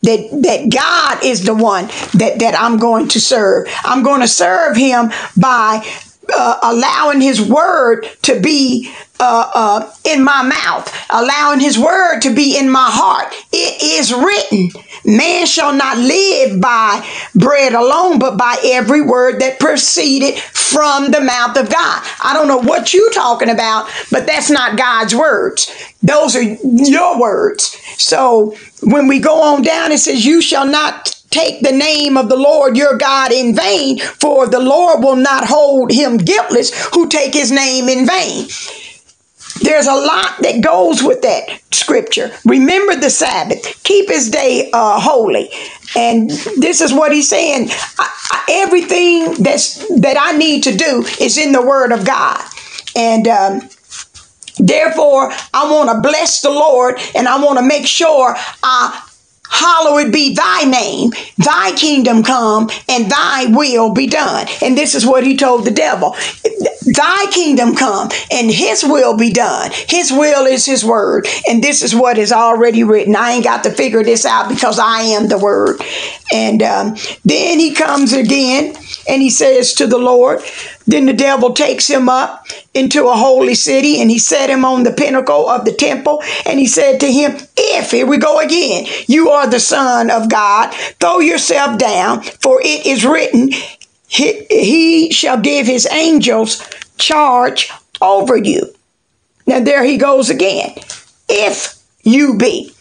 that, 0.03 0.31
that 0.43 0.71
God 0.73 1.25
is 1.25 1.45
the 1.45 1.55
one 1.55 1.87
that, 2.15 2.39
that 2.39 2.55
I'm 2.59 2.79
going 2.79 3.09
to 3.09 3.21
serve. 3.21 3.69
I'm 3.85 4.03
going 4.03 4.21
to 4.21 4.29
serve 4.29 4.77
him 4.77 5.11
by 5.37 5.87
uh, 6.35 6.59
allowing 6.63 7.21
his 7.21 7.41
word 7.41 8.09
to 8.23 8.41
be 8.41 8.93
uh, 9.21 9.51
uh, 9.55 9.93
in 10.05 10.25
my 10.25 10.43
mouth, 10.43 10.93
allowing 11.11 11.61
his 11.61 11.79
word 11.79 12.21
to 12.21 12.35
be 12.35 12.59
in 12.59 12.71
my 12.71 12.89
heart. 12.91 13.33
It 13.53 13.83
is 14.01 14.13
written, 14.15 14.71
man 15.05 15.47
shall 15.47 15.75
not 15.75 15.99
live 15.99 16.61
by 16.61 17.07
bread 17.35 17.75
alone, 17.75 18.19
but 18.19 18.37
by 18.39 18.57
every 18.65 19.03
word 19.03 19.41
that 19.41 19.61
proceeded 19.61 20.37
from 20.41 21.11
the 21.13 21.21
mouth 21.21 21.57
of 21.57 21.71
God. 21.71 22.03
I 22.25 22.33
don't 22.35 22.49
know 22.49 22.59
what 22.59 22.95
you're 22.95 23.13
talking 23.13 23.51
about, 23.51 23.91
but 24.11 24.27
that's 24.27 24.51
not 24.51 24.79
God's 24.79 25.15
words. 25.15 25.71
Those 26.03 26.35
are 26.37 26.43
your 26.43 27.21
words. 27.21 27.77
So 27.99 28.57
when 28.83 29.07
we 29.09 29.21
go 29.21 29.43
on 29.43 29.63
down, 29.63 29.93
it 29.93 29.99
says, 29.99 30.25
You 30.27 30.41
shall 30.43 30.67
not 30.67 31.15
take 31.31 31.63
the 31.63 31.73
name 31.73 32.17
of 32.17 32.29
the 32.29 32.37
Lord 32.37 32.77
your 32.77 32.97
God 32.97 33.33
in 33.33 33.55
vain, 33.55 33.99
for 34.01 34.49
the 34.49 34.61
Lord 34.61 35.03
will 35.05 35.17
not 35.17 35.45
hold 35.47 35.93
him 35.93 36.17
guiltless 36.17 36.87
who 36.95 37.09
take 37.09 37.35
his 37.35 37.53
name 37.53 37.89
in 37.89 38.07
vain. 38.07 38.49
There's 39.63 39.87
a 39.87 39.95
lot 39.95 40.43
that 40.43 40.63
goes 40.63 41.03
with 41.03 41.23
that 41.23 41.61
scripture. 41.73 42.33
Remember 42.45 42.97
the 42.97 43.11
Sabbath. 43.11 43.83
Keep 43.83 44.09
his 44.09 44.31
day 44.31 44.71
uh, 44.73 45.01
holy. 45.01 45.51
And 45.97 46.31
this 46.31 46.81
is 46.81 46.93
what 46.93 47.13
he's 47.13 47.29
saying. 47.29 47.69
I, 47.99 48.11
I, 48.31 48.45
everything 48.65 49.43
that's 49.43 49.79
that 50.01 50.17
I 50.19 50.37
need 50.37 50.65
to 50.65 50.77
do 50.77 51.05
is 51.21 51.37
in 51.37 51.53
the 51.53 51.63
Word 51.63 51.93
of 51.93 52.07
God. 52.07 52.43
And 52.97 53.29
um, 53.29 53.69
therefore, 54.59 55.33
I 55.53 55.71
want 55.71 55.91
to 55.91 56.01
bless 56.01 56.41
the 56.41 56.51
Lord 56.51 56.99
and 57.15 57.29
I 57.29 57.43
want 57.43 57.59
to 57.59 57.65
make 57.65 57.87
sure 57.87 58.35
I 58.63 59.07
Hallowed 59.53 60.13
be 60.13 60.33
thy 60.33 60.63
name, 60.63 61.11
thy 61.37 61.73
kingdom 61.73 62.23
come, 62.23 62.71
and 62.89 63.11
thy 63.11 63.47
will 63.47 63.93
be 63.93 64.07
done. 64.07 64.47
And 64.63 64.79
this 64.79 64.95
is 64.95 65.05
what 65.05 65.27
he 65.27 65.37
told 65.37 65.65
the 65.65 65.73
devil 65.73 66.15
Thy 66.85 67.27
kingdom 67.31 67.75
come, 67.75 68.09
and 68.33 68.51
his 68.51 68.83
will 68.83 69.17
be 69.17 69.33
done. 69.33 69.71
His 69.89 70.11
will 70.11 70.47
is 70.47 70.65
his 70.65 70.85
word. 70.85 71.27
And 71.49 71.63
this 71.63 71.83
is 71.83 71.95
what 71.95 72.19
is 72.19 72.33
already 72.33 72.85
written. 72.85 73.17
I 73.17 73.33
ain't 73.33 73.45
got 73.45 73.65
to 73.65 73.71
figure 73.71 74.03
this 74.03 74.25
out 74.25 74.49
because 74.49 74.79
I 74.79 75.01
am 75.01 75.29
the 75.29 75.39
word. 75.39 75.81
And 76.33 76.63
um, 76.63 76.97
then 77.25 77.59
he 77.59 77.75
comes 77.75 78.13
again 78.13 78.77
and 79.09 79.23
he 79.23 79.31
says 79.31 79.75
to 79.75 79.87
the 79.87 79.99
Lord, 79.99 80.41
then 80.87 81.07
the 81.07 81.13
devil 81.13 81.53
takes 81.53 81.87
him 81.87 82.09
up 82.09 82.47
into 82.75 83.09
a 83.09 83.15
holy 83.15 83.55
city 83.55 84.01
and 84.01 84.11
he 84.11 84.19
set 84.19 84.51
him 84.51 84.65
on 84.65 84.83
the 84.83 84.93
pinnacle 84.93 85.49
of 85.49 85.65
the 85.65 85.73
temple. 85.73 86.23
And 86.47 86.59
he 86.59 86.67
said 86.67 87.01
to 87.01 87.13
him, 87.13 87.37
If, 87.57 87.91
here 87.91 88.07
we 88.07 88.19
go 88.19 88.41
again, 88.41 88.87
you 89.07 89.31
are 89.31 89.49
the 89.49 89.61
Son 89.61 90.11
of 90.11 90.29
God, 90.29 90.73
throw 90.99 91.21
yourself 91.21 91.79
down, 91.79 92.23
for 92.23 92.61
it 92.63 92.87
is 92.87 93.05
written, 93.05 93.51
He, 94.11 94.45
he 94.51 95.13
shall 95.13 95.41
give 95.41 95.67
his 95.67 95.87
angels 95.87 96.69
charge 96.99 97.71
over 98.01 98.37
you. 98.37 98.75
Now 99.47 99.61
there 99.61 99.85
he 99.85 99.99
goes 99.99 100.31
again. 100.31 100.75
If 101.29 101.81
you 102.03 102.37
be, 102.37 102.75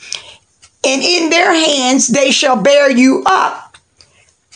and 0.84 1.02
in 1.04 1.30
their 1.30 1.54
hands 1.54 2.08
they 2.08 2.32
shall 2.32 2.60
bear 2.60 2.90
you 2.90 3.22
up, 3.28 3.78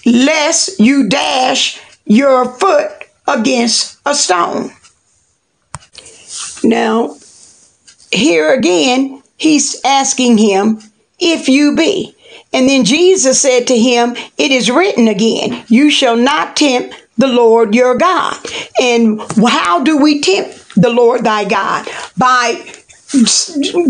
lest 0.04 0.80
you 0.80 1.08
dash 1.08 1.80
your 2.06 2.52
foot 2.54 2.92
against 3.28 4.00
a 4.04 4.16
stone. 4.16 4.72
Now, 6.64 7.18
here 8.12 8.52
again, 8.52 9.22
he's 9.38 9.80
asking 9.86 10.40
him, 10.40 10.80
if 11.20 11.48
you 11.48 11.76
be. 11.76 12.16
And 12.52 12.68
then 12.68 12.86
Jesus 12.86 13.42
said 13.42 13.68
to 13.68 13.78
him, 13.78 14.16
It 14.38 14.52
is 14.52 14.70
written 14.70 15.08
again, 15.08 15.66
you 15.68 15.90
shall 15.90 16.18
not 16.18 16.56
tempt 16.56 16.96
the 17.18 17.28
Lord 17.28 17.76
your 17.76 17.98
God. 17.98 18.38
And 18.82 19.22
how 19.46 19.84
do 19.84 19.98
we 19.98 20.22
tempt 20.22 20.76
the 20.76 20.90
Lord 20.90 21.24
thy 21.24 21.46
God? 21.46 21.88
By 22.18 22.66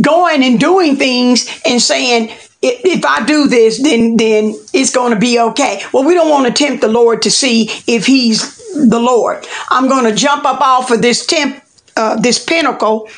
going 0.02 0.44
and 0.44 0.60
doing 0.60 0.98
things 0.98 1.50
and 1.66 1.82
saying, 1.82 2.36
if 2.66 3.04
I 3.06 3.26
do 3.26 3.48
this, 3.48 3.82
then 3.82 4.16
then 4.16 4.56
it's 4.72 4.92
going 4.92 5.14
to 5.14 5.20
be 5.20 5.38
okay. 5.38 5.82
Well, 5.92 6.06
we 6.06 6.14
don't 6.14 6.30
want 6.30 6.48
to 6.48 6.54
tempt 6.54 6.82
the 6.82 6.88
Lord 6.88 7.22
to 7.24 7.32
see 7.32 7.70
if 7.88 8.06
He's 8.06 8.58
the 8.74 9.00
Lord. 9.00 9.46
I'm 9.70 9.90
going 9.90 10.06
to 10.06 10.16
jump 10.16 10.46
up 10.46 10.62
off 10.62 10.90
of 10.90 11.02
this 11.02 11.26
temp, 11.26 11.62
uh, 11.98 12.20
this 12.20 12.44
pinnacle, 12.44 13.10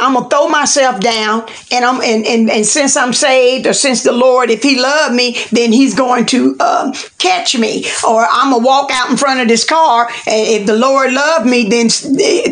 I'm 0.00 0.14
gonna 0.14 0.28
throw 0.28 0.48
myself 0.48 1.00
down, 1.00 1.46
and 1.70 1.84
I'm 1.84 2.00
and, 2.00 2.26
and 2.26 2.50
and 2.50 2.66
since 2.66 2.96
I'm 2.96 3.12
saved, 3.12 3.66
or 3.66 3.72
since 3.72 4.02
the 4.02 4.12
Lord, 4.12 4.50
if 4.50 4.62
He 4.62 4.80
loved 4.80 5.14
me, 5.14 5.36
then 5.52 5.72
He's 5.72 5.94
going 5.94 6.26
to 6.26 6.56
um, 6.60 6.92
catch 7.18 7.56
me, 7.58 7.86
or 8.06 8.26
I'm 8.30 8.50
gonna 8.52 8.64
walk 8.64 8.90
out 8.92 9.10
in 9.10 9.16
front 9.16 9.40
of 9.40 9.48
this 9.48 9.64
car, 9.64 10.08
and 10.26 10.60
if 10.60 10.66
the 10.66 10.76
Lord 10.76 11.12
loved 11.12 11.46
me, 11.46 11.68
then 11.68 11.88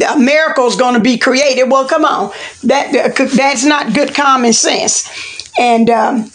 a 0.02 0.18
miracle's 0.18 0.76
going 0.76 0.94
to 0.94 1.00
be 1.00 1.18
created. 1.18 1.70
Well, 1.70 1.88
come 1.88 2.04
on, 2.04 2.32
that 2.64 2.92
that's 3.34 3.64
not 3.64 3.94
good 3.94 4.14
common 4.14 4.52
sense, 4.52 5.08
and. 5.58 5.90
Um, 5.90 6.30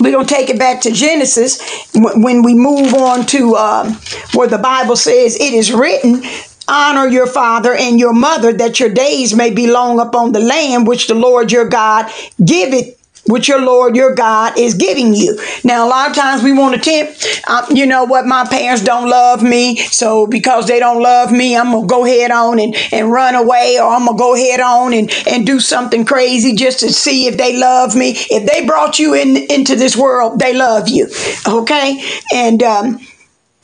we're 0.00 0.12
going 0.12 0.26
to 0.26 0.34
take 0.34 0.48
it 0.48 0.58
back 0.58 0.80
to 0.82 0.92
Genesis 0.92 1.60
when 1.94 2.42
we 2.42 2.54
move 2.54 2.94
on 2.94 3.26
to 3.26 3.54
um, 3.56 4.00
where 4.34 4.48
the 4.48 4.56
Bible 4.56 4.96
says, 4.96 5.36
It 5.36 5.52
is 5.52 5.72
written, 5.72 6.22
honor 6.70 7.08
your 7.08 7.26
father 7.26 7.74
and 7.74 7.98
your 7.98 8.12
mother 8.12 8.52
that 8.52 8.78
your 8.80 8.88
days 8.88 9.34
may 9.34 9.50
be 9.50 9.70
long 9.70 9.98
upon 10.00 10.32
the 10.32 10.40
land 10.40 10.86
which 10.86 11.08
the 11.08 11.14
Lord 11.14 11.50
your 11.50 11.68
God 11.68 12.10
giveth 12.44 12.96
which 13.26 13.48
your 13.48 13.60
Lord 13.60 13.96
your 13.96 14.14
God 14.14 14.58
is 14.58 14.74
giving 14.74 15.14
you. 15.14 15.38
Now, 15.64 15.86
a 15.86 15.88
lot 15.88 16.10
of 16.10 16.16
times 16.16 16.42
we 16.42 16.52
want 16.52 16.74
to 16.74 16.80
tempt, 16.80 17.42
uh, 17.46 17.66
you 17.70 17.86
know 17.86 18.04
what, 18.04 18.26
my 18.26 18.46
parents 18.46 18.82
don't 18.82 19.08
love 19.08 19.42
me, 19.42 19.76
so 19.76 20.26
because 20.26 20.66
they 20.66 20.78
don't 20.78 21.02
love 21.02 21.30
me, 21.30 21.56
I'm 21.56 21.70
going 21.70 21.86
to 21.86 21.88
go 21.88 22.04
head 22.04 22.30
on 22.30 22.58
and, 22.58 22.74
and 22.92 23.10
run 23.10 23.34
away, 23.34 23.78
or 23.80 23.88
I'm 23.88 24.06
going 24.06 24.16
to 24.16 24.20
go 24.20 24.34
head 24.34 24.60
on 24.60 24.92
and, 24.92 25.10
and 25.28 25.46
do 25.46 25.60
something 25.60 26.04
crazy 26.04 26.54
just 26.54 26.80
to 26.80 26.92
see 26.92 27.26
if 27.26 27.36
they 27.36 27.56
love 27.56 27.94
me. 27.94 28.14
If 28.30 28.50
they 28.50 28.66
brought 28.66 28.98
you 28.98 29.14
in 29.14 29.36
into 29.50 29.76
this 29.76 29.96
world, 29.96 30.38
they 30.38 30.54
love 30.54 30.88
you, 30.88 31.08
okay? 31.46 32.02
And, 32.32 32.62
um, 32.62 33.00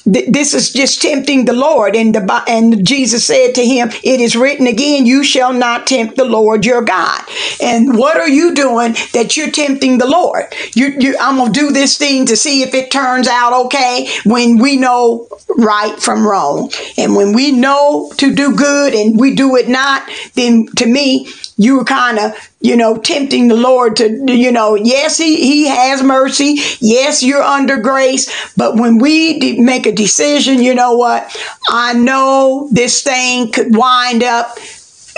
this 0.07 0.55
is 0.55 0.73
just 0.73 1.03
tempting 1.03 1.45
the 1.45 1.53
Lord. 1.53 1.97
And, 1.97 2.15
the, 2.15 2.45
and 2.49 2.87
Jesus 2.87 3.27
said 3.27 3.55
to 3.57 3.67
him, 3.67 3.91
It 4.05 4.21
is 4.21 4.37
written 4.37 4.67
again, 4.67 5.05
you 5.05 5.25
shall 5.25 5.53
not 5.53 5.87
tempt 5.87 6.17
the 6.17 6.25
Lord 6.25 6.65
your 6.65 6.83
God. 6.83 7.23
And 7.61 7.99
what 7.99 8.17
are 8.17 8.29
you 8.29 8.55
doing 8.55 8.93
that 9.13 9.37
you're 9.37 9.51
tempting 9.51 9.99
the 9.99 10.07
Lord? 10.07 10.55
You, 10.75 10.95
you, 10.99 11.17
I'm 11.21 11.53
to 11.53 11.53
do 11.53 11.73
this 11.73 11.99
thing 11.99 12.27
to 12.27 12.37
see 12.37 12.63
if 12.63 12.73
it 12.73 12.91
turns 12.91 13.27
out 13.27 13.67
okay 13.67 14.09
when 14.25 14.59
we 14.59 14.77
know 14.77 15.27
right 15.59 16.01
from 16.01 16.27
wrong. 16.27 16.71
And 16.97 17.17
when 17.17 17.33
we 17.33 17.53
know 17.53 18.13
to 18.19 18.35
do 18.35 18.55
good 18.55 18.95
and 18.95 19.19
we 19.19 19.35
do 19.35 19.57
it 19.57 19.69
not, 19.69 20.09
then 20.35 20.67
to 20.77 20.87
me, 20.87 21.29
you 21.57 21.81
are 21.81 21.85
kind 21.85 22.19
of, 22.19 22.33
you 22.61 22.77
know, 22.77 22.97
tempting 22.97 23.49
the 23.49 23.57
Lord 23.57 23.97
to, 23.97 24.33
you 24.33 24.51
know, 24.51 24.75
yes, 24.75 25.19
he, 25.19 25.37
he 25.37 25.67
has 25.67 26.03
mercy. 26.03 26.57
Yes, 26.81 27.23
you're 27.23 27.43
under 27.43 27.77
grace. 27.77 28.55
But 28.55 28.77
when 28.77 28.99
we 28.99 29.39
de- 29.39 29.61
make 29.61 29.87
a 29.87 29.93
decision, 29.93 30.63
you 30.63 30.75
know 30.75 30.97
what? 30.97 31.37
I 31.69 31.93
know 31.93 32.69
this 32.73 33.03
thing 33.03 33.53
could 33.53 33.77
wind 33.77 34.23
up 34.23 34.59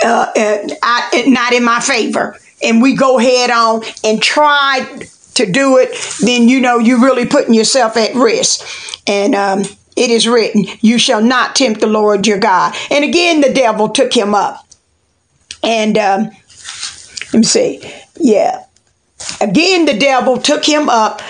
uh, 0.03 0.31
uh, 0.35 0.67
I, 0.83 1.23
not 1.27 1.53
in 1.53 1.63
my 1.63 1.79
favor. 1.79 2.37
And 2.61 2.81
we 2.81 2.95
go 2.95 3.17
head 3.17 3.49
on 3.49 3.83
and 4.03 4.21
try 4.21 4.99
to 5.35 5.45
do 5.49 5.77
it, 5.77 5.95
then 6.19 6.49
you 6.49 6.59
know 6.59 6.79
you're 6.79 7.01
really 7.01 7.25
putting 7.25 7.53
yourself 7.53 7.95
at 7.95 8.13
risk. 8.15 8.61
And 9.07 9.33
um, 9.33 9.59
it 9.95 10.09
is 10.09 10.27
written, 10.27 10.65
You 10.81 10.97
shall 10.97 11.21
not 11.21 11.55
tempt 11.55 11.79
the 11.79 11.87
Lord 11.87 12.27
your 12.27 12.39
God. 12.39 12.75
And 12.91 13.05
again, 13.05 13.39
the 13.39 13.53
devil 13.53 13.89
took 13.89 14.13
him 14.13 14.35
up 14.35 14.65
and 15.63 15.97
um, 15.97 16.31
let 17.33 17.39
me 17.39 17.43
see. 17.43 17.81
Yeah. 18.19 18.63
Again, 19.41 19.85
the 19.85 19.97
devil 19.97 20.37
took 20.37 20.65
him 20.65 20.89
up 20.89 21.21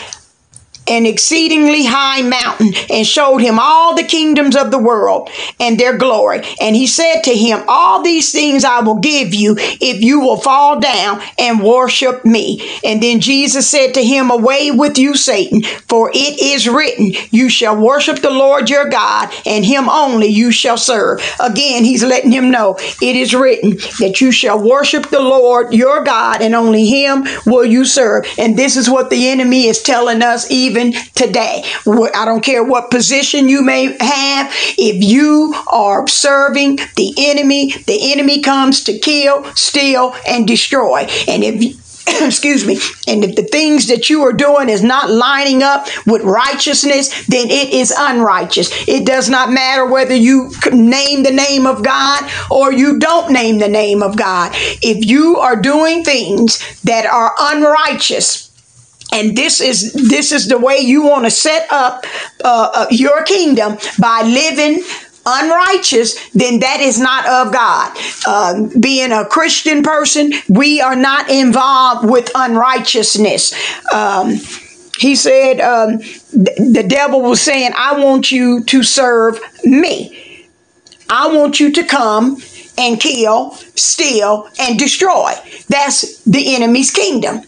an 0.90 1.06
exceedingly 1.06 1.86
high 1.86 2.22
mountain 2.22 2.74
and 2.90 3.06
showed 3.06 3.38
him 3.38 3.60
all 3.60 3.96
the 3.96 4.04
kingdoms 4.04 4.56
of 4.56 4.72
the 4.72 4.80
world 4.80 5.30
and 5.60 5.80
their 5.80 5.98
glory. 5.98 6.42
And 6.60 6.76
he 6.76 6.88
said 6.88 7.22
to 7.24 7.36
him, 7.36 7.64
All 7.68 8.02
these 8.02 8.32
things 8.32 8.64
I 8.64 8.80
will 8.80 9.00
give 9.00 9.34
you 9.34 9.56
if 9.58 10.02
you 10.02 10.20
will 10.20 10.38
fall 10.38 10.80
down 10.80 11.22
and 11.38 11.64
worship 11.64 12.26
me. 12.26 12.80
And 12.84 13.02
then 13.02 13.20
Jesus 13.20 13.70
said 13.70 13.94
to 13.94 14.04
him, 14.04 14.32
Away 14.32 14.72
with 14.72 14.98
you, 14.98 15.16
Satan, 15.16 15.62
for 15.62 16.10
it 16.14 16.42
is 16.42 16.68
written, 16.68 17.14
You 17.32 17.50
shall 17.50 17.80
worship 17.80 18.20
the 18.20 18.30
Lord 18.30 18.70
your 18.70 18.90
God, 18.90 19.34
and 19.46 19.66
him 19.66 19.90
only 19.90 20.28
you 20.28 20.52
shall 20.52 20.78
serve. 20.78 21.22
Again, 21.40 21.84
he's 21.84 22.04
letting 22.04 22.32
him 22.32 22.52
know 22.52 22.78
it 23.02 23.16
is 23.16 23.34
written 23.34 23.72
that 24.00 24.22
you 24.22 24.32
shall 24.32 24.62
worship 24.62 25.10
the 25.10 25.22
Lord 25.22 25.74
your 25.74 26.04
God, 26.04 26.42
and 26.42 26.56
only 26.56 26.86
him 26.86 27.26
will 27.46 27.66
you 27.66 27.86
serve. 27.86 28.26
And 28.38 28.58
this 28.58 28.78
is 28.78 28.90
what 28.90 29.10
the 29.10 29.30
enemy 29.30 29.68
is 29.68 29.82
telling 29.82 30.22
us 30.22 30.50
even 30.50 30.79
even 30.80 30.94
today. 31.16 31.64
I 31.86 32.26
don't 32.26 32.44
care 32.44 32.64
what 32.64 32.92
position 32.92 33.50
you 33.50 33.62
may 33.62 33.98
have. 34.00 34.52
If 34.78 35.04
you 35.04 35.54
are 35.72 36.08
serving 36.08 36.78
the 36.96 37.14
enemy, 37.18 37.72
the 37.72 38.12
enemy 38.12 38.42
comes 38.42 38.84
to 38.86 38.98
kill, 38.98 39.44
steal, 39.56 40.16
and 40.28 40.48
destroy. 40.48 41.02
And 41.28 41.44
if 41.44 41.90
excuse 42.22 42.66
me, 42.66 42.80
and 43.08 43.24
if 43.24 43.36
the 43.36 43.44
things 43.44 43.88
that 43.88 44.10
you 44.10 44.24
are 44.24 44.34
doing 44.34 44.70
is 44.70 44.82
not 44.82 45.10
lining 45.12 45.62
up 45.62 45.88
with 46.08 46.24
righteousness, 46.24 47.28
then 47.28 47.50
it 47.50 47.74
is 47.74 47.94
unrighteous. 47.96 48.70
It 48.88 49.06
does 49.06 49.30
not 49.30 49.52
matter 49.52 49.86
whether 49.86 50.16
you 50.16 50.52
name 50.72 51.24
the 51.24 51.32
name 51.32 51.68
of 51.68 51.84
God 51.84 52.30
or 52.50 52.72
you 52.72 53.00
don't 53.00 53.32
name 53.32 53.60
the 53.60 53.68
name 53.68 54.02
of 54.02 54.18
God. 54.18 54.52
If 54.82 55.06
you 55.06 55.38
are 55.38 55.56
doing 55.56 56.04
things 56.04 56.82
that 56.82 57.06
are 57.06 57.36
unrighteous, 57.40 58.49
and 59.12 59.36
this 59.36 59.62
is 59.62 59.94
this 59.94 60.32
is 60.32 60.48
the 60.48 60.58
way 60.58 60.80
you 60.80 61.04
want 61.04 61.26
to 61.26 61.32
set 61.32 61.68
up 61.72 62.06
uh, 62.44 62.70
uh, 62.74 62.88
your 62.92 63.24
kingdom 63.24 63.78
by 64.00 64.22
living 64.24 64.84
unrighteous, 65.26 66.30
then 66.32 66.60
that 66.60 66.80
is 66.80 67.00
not 67.00 67.26
of 67.28 67.54
God. 67.54 67.96
Uh, 68.26 68.68
being 68.80 69.12
a 69.12 69.26
Christian 69.26 69.84
person, 69.84 70.34
we 70.48 70.82
are 70.82 70.96
not 70.96 71.30
involved 71.30 72.10
with 72.10 72.32
unrighteousness. 72.36 73.54
Um, 73.94 74.36
he 74.98 75.16
said, 75.16 75.62
um, 75.62 76.00
th- 76.00 76.58
the 76.58 76.86
devil 76.88 77.22
was 77.22 77.42
saying, 77.42 77.72
I 77.76 78.04
want 78.04 78.32
you 78.32 78.64
to 78.66 78.84
serve 78.84 79.40
me. 79.64 80.48
I 81.10 81.36
want 81.36 81.60
you 81.60 81.72
to 81.72 81.84
come 81.84 82.38
and 82.78 83.00
kill, 83.00 83.52
steal, 83.76 84.50
and 84.60 84.78
destroy. 84.78 85.34
That's 85.68 86.24
the 86.24 86.56
enemy's 86.56 86.92
kingdom. 86.92 87.42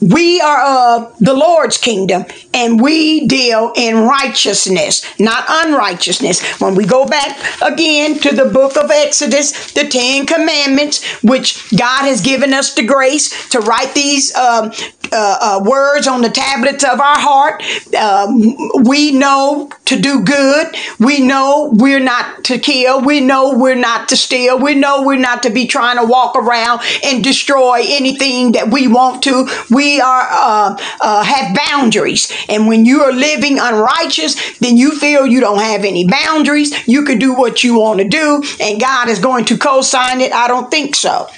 We 0.00 0.40
are 0.40 0.96
of 0.96 1.18
the 1.18 1.34
Lord's 1.34 1.76
kingdom 1.76 2.24
and 2.54 2.80
we 2.80 3.26
deal 3.26 3.72
in 3.76 4.06
righteousness, 4.08 5.04
not 5.18 5.44
unrighteousness. 5.48 6.60
When 6.60 6.74
we 6.74 6.86
go 6.86 7.06
back 7.06 7.38
again 7.62 8.18
to 8.20 8.34
the 8.34 8.46
book 8.46 8.76
of 8.76 8.90
Exodus, 8.90 9.72
the 9.72 9.84
Ten 9.84 10.26
Commandments, 10.26 11.04
which 11.22 11.70
God 11.76 12.04
has 12.04 12.22
given 12.22 12.54
us 12.54 12.74
the 12.74 12.84
grace 12.84 13.48
to 13.50 13.60
write 13.60 13.94
these 13.94 14.34
um, 14.34 14.72
uh, 15.12 15.38
uh, 15.40 15.64
words 15.64 16.06
on 16.06 16.22
the 16.22 16.30
tablets 16.30 16.84
of 16.84 17.00
our 17.00 17.18
heart. 17.18 17.62
Um, 17.94 18.84
we 18.84 19.12
know 19.12 19.70
to 19.86 20.00
do 20.00 20.22
good. 20.22 20.74
We 20.98 21.20
know 21.20 21.70
we're 21.74 22.00
not 22.00 22.44
to 22.44 22.58
kill. 22.58 23.00
We 23.00 23.20
know 23.20 23.58
we're 23.58 23.74
not 23.74 24.08
to 24.10 24.16
steal. 24.16 24.58
We 24.58 24.74
know 24.74 25.02
we're 25.02 25.16
not 25.16 25.42
to 25.42 25.50
be 25.50 25.66
trying 25.66 25.98
to 25.98 26.04
walk 26.04 26.36
around 26.36 26.80
and 27.04 27.24
destroy 27.24 27.82
anything 27.84 28.52
that 28.52 28.70
we 28.70 28.86
want 28.86 29.22
to. 29.24 29.48
We 29.70 29.89
are 29.98 30.28
uh, 30.30 30.76
uh 31.00 31.24
have 31.24 31.56
boundaries, 31.66 32.30
and 32.48 32.68
when 32.68 32.84
you 32.84 33.00
are 33.02 33.12
living 33.12 33.58
unrighteous, 33.58 34.58
then 34.58 34.76
you 34.76 34.92
feel 34.92 35.26
you 35.26 35.40
don't 35.40 35.60
have 35.60 35.84
any 35.84 36.06
boundaries. 36.06 36.72
You 36.86 37.04
can 37.04 37.18
do 37.18 37.34
what 37.34 37.64
you 37.64 37.80
want 37.80 38.00
to 38.00 38.06
do, 38.06 38.42
and 38.60 38.80
God 38.80 39.08
is 39.08 39.18
going 39.18 39.46
to 39.46 39.58
co-sign 39.58 40.20
it. 40.20 40.32
I 40.32 40.46
don't 40.46 40.70
think 40.70 40.94
so. 40.94 41.28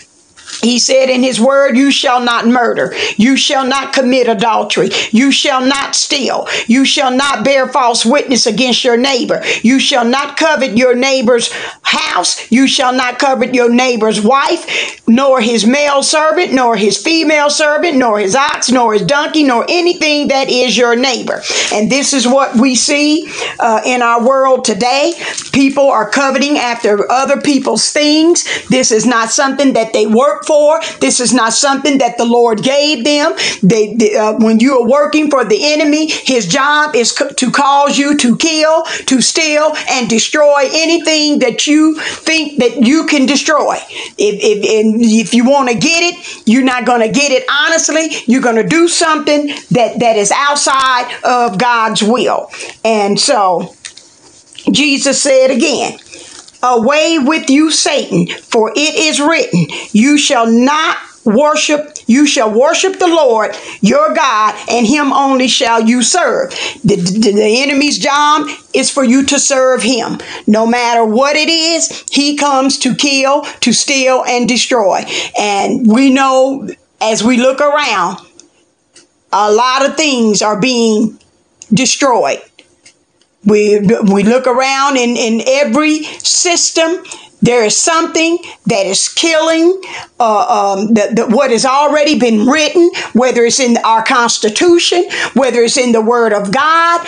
He 0.61 0.79
said 0.79 1.09
in 1.09 1.23
his 1.23 1.41
word, 1.41 1.77
You 1.77 1.91
shall 1.91 2.21
not 2.21 2.47
murder. 2.47 2.95
You 3.17 3.37
shall 3.37 3.67
not 3.67 3.93
commit 3.93 4.29
adultery. 4.29 4.91
You 5.11 5.33
shall 5.33 5.65
not 5.65 5.95
steal. 5.95 6.47
You 6.67 6.85
shall 6.85 7.11
not 7.11 7.45
bear 7.45 7.69
false 7.69 8.05
witness 8.05 8.47
against 8.47 8.85
your 8.85 8.97
neighbor. 8.97 9.43
You 9.63 9.79
shall 9.79 10.05
not 10.05 10.37
covet 10.37 10.77
your 10.77 10.95
neighbor's 10.95 11.51
house. 11.83 12.51
You 12.51 12.67
shall 12.67 12.93
not 12.93 13.19
covet 13.19 13.55
your 13.55 13.73
neighbor's 13.73 14.21
wife, 14.21 15.01
nor 15.09 15.41
his 15.41 15.67
male 15.67 16.03
servant, 16.03 16.53
nor 16.53 16.77
his 16.77 17.03
female 17.03 17.51
servant, 17.51 17.97
nor 17.97 18.19
his 18.19 18.35
ox, 18.35 18.71
nor 18.71 18.93
his 18.93 19.03
donkey, 19.03 19.45
nor 19.45 19.65
anything 19.69 20.29
that 20.29 20.49
is 20.49 20.77
your 20.77 20.97
neighbor. 20.97 21.43
And 21.73 21.91
this 21.91 22.13
is 22.13 22.27
what 22.27 22.57
we 22.57 22.75
see 22.75 23.31
uh, 23.59 23.81
in 23.85 24.03
our 24.03 24.27
world 24.27 24.65
today. 24.65 25.15
People 25.53 25.91
are 25.91 26.09
coveting 26.09 26.59
after 26.59 27.11
other 27.11 27.41
people's 27.41 27.91
things. 27.91 28.45
This 28.69 28.93
is 28.93 29.07
not 29.07 29.31
something 29.31 29.73
that 29.75 29.93
they 29.93 30.07
work 30.07 30.42
for. 30.47 30.81
This 31.01 31.21
is 31.21 31.33
not 31.33 31.53
something 31.53 31.99
that 31.99 32.19
the 32.19 32.25
Lord 32.25 32.63
gave 32.63 33.05
them. 33.05 33.33
They, 33.63 33.95
they 33.95 34.17
uh, 34.17 34.35
when 34.35 34.61
you 34.61 34.81
are 34.81 34.89
working 34.89 35.31
for 35.31 35.45
the 35.45 35.73
enemy, 35.73 36.11
his 36.11 36.47
job 36.47 36.95
is 36.95 37.15
to 37.15 37.51
cause 37.51 37.99
you 37.99 38.17
to 38.19 38.37
kill, 38.37 38.85
to 39.07 39.21
steal, 39.21 39.75
and 39.91 40.09
destroy 40.09 40.69
anything 40.73 41.41
that 41.41 41.67
you 41.67 41.99
think 41.99 42.59
that 42.59 42.85
you 42.87 43.07
can 43.07 43.27
destroy. 43.27 43.77
If 44.19 44.37
if, 44.43 45.29
if 45.29 45.35
you 45.35 45.45
want 45.49 45.69
to 45.69 45.75
get 45.75 46.03
it, 46.03 46.43
you're 46.47 46.65
not 46.65 46.87
going 46.87 47.01
to 47.01 47.13
get 47.13 47.33
it 47.33 47.45
honestly. 47.51 48.09
You're 48.27 48.43
going 48.43 48.57
to 48.57 48.67
do 48.67 48.89
something 48.89 49.49
that 49.71 50.01
that 50.01 50.17
is 50.17 50.33
outside 50.33 51.13
of 51.25 51.59
God's 51.59 52.03
will. 52.03 52.51
And 52.85 53.19
so 53.19 53.75
Jesus 54.71 55.21
said 55.21 55.51
again, 55.51 55.99
Away 56.63 57.19
with 57.19 57.51
you, 57.51 57.71
Satan, 57.71 58.29
for 58.29 58.71
it 58.71 58.95
is 58.95 59.21
written, 59.21 59.67
You 59.93 60.17
shall 60.17 60.47
not 60.47 60.97
worship 61.25 61.97
you 62.07 62.27
shall 62.27 62.51
worship 62.51 62.99
the 62.99 63.07
lord 63.07 63.57
your 63.81 64.13
god 64.15 64.55
and 64.69 64.87
him 64.87 65.13
only 65.13 65.47
shall 65.47 65.81
you 65.81 66.03
serve. 66.03 66.51
The, 66.85 66.97
the, 66.97 67.33
the, 67.33 67.63
enemy's 67.63 67.99
job 67.99 68.49
is 68.75 68.91
for 68.91 69.05
you 69.05 69.25
to 69.27 69.39
serve 69.39 69.83
him. 69.83 70.19
No 70.47 70.67
matter 70.67 71.05
what 71.05 71.37
it 71.37 71.49
is 71.49 72.05
he 72.11 72.37
comes 72.37 72.79
to 72.81 72.95
kill 72.95 73.43
to 73.43 73.73
steal 73.73 74.25
and 74.27 74.49
destroy. 74.49 75.05
And 75.39 75.87
we 75.87 76.11
know 76.11 76.69
as 77.01 77.23
we 77.23 77.37
look 77.37 77.61
around 77.61 78.19
a 79.33 79.53
lot 79.53 79.87
of 79.87 79.97
things 79.97 80.43
are 80.43 80.61
being 80.61 81.19
destroyed 81.73 82.43
we, 83.45 83.81
we 83.81 84.23
look 84.23 84.47
around 84.47 84.97
in, 84.97 85.17
in 85.17 85.43
every 85.47 86.05
system 86.05 87.03
there 87.43 87.65
is 87.65 87.77
something 87.77 88.39
that 88.67 88.87
is 88.87 89.09
killing 89.09 89.83
uh, 90.21 90.77
um, 90.79 90.95
the, 90.95 91.13
the, 91.13 91.37
what 91.37 91.51
has 91.51 91.67
already 91.67 92.19
been 92.19 92.47
written, 92.47 92.89
whether 93.15 93.45
it's 93.45 93.59
in 93.59 93.77
our 93.79 94.05
Constitution, 94.05 95.05
whether 95.35 95.61
it's 95.63 95.77
in 95.77 95.91
the 95.91 96.01
Word 96.01 96.33
of 96.33 96.53
God. 96.53 97.05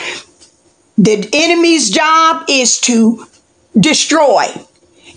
The 0.98 1.28
enemy's 1.32 1.88
job 1.88 2.46
is 2.48 2.80
to 2.80 3.26
destroy. 3.78 4.46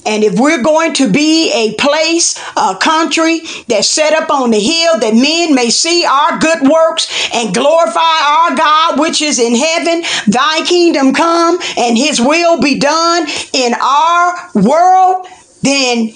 And 0.07 0.23
if 0.23 0.39
we're 0.39 0.63
going 0.63 0.93
to 0.93 1.11
be 1.11 1.51
a 1.51 1.75
place, 1.75 2.39
a 2.55 2.77
country 2.79 3.41
that's 3.67 3.89
set 3.89 4.13
up 4.13 4.29
on 4.31 4.51
the 4.51 4.59
hill 4.59 4.99
that 4.99 5.13
men 5.13 5.53
may 5.53 5.69
see 5.69 6.05
our 6.05 6.39
good 6.39 6.61
works 6.61 7.29
and 7.33 7.53
glorify 7.53 7.99
our 7.99 8.55
God 8.55 8.99
which 8.99 9.21
is 9.21 9.37
in 9.37 9.53
heaven, 9.53 10.03
thy 10.27 10.63
kingdom 10.65 11.13
come 11.13 11.59
and 11.77 11.97
his 11.97 12.21
will 12.21 12.61
be 12.61 12.79
done 12.79 13.27
in 13.53 13.73
our 13.73 14.49
world, 14.55 15.27
then 15.61 16.13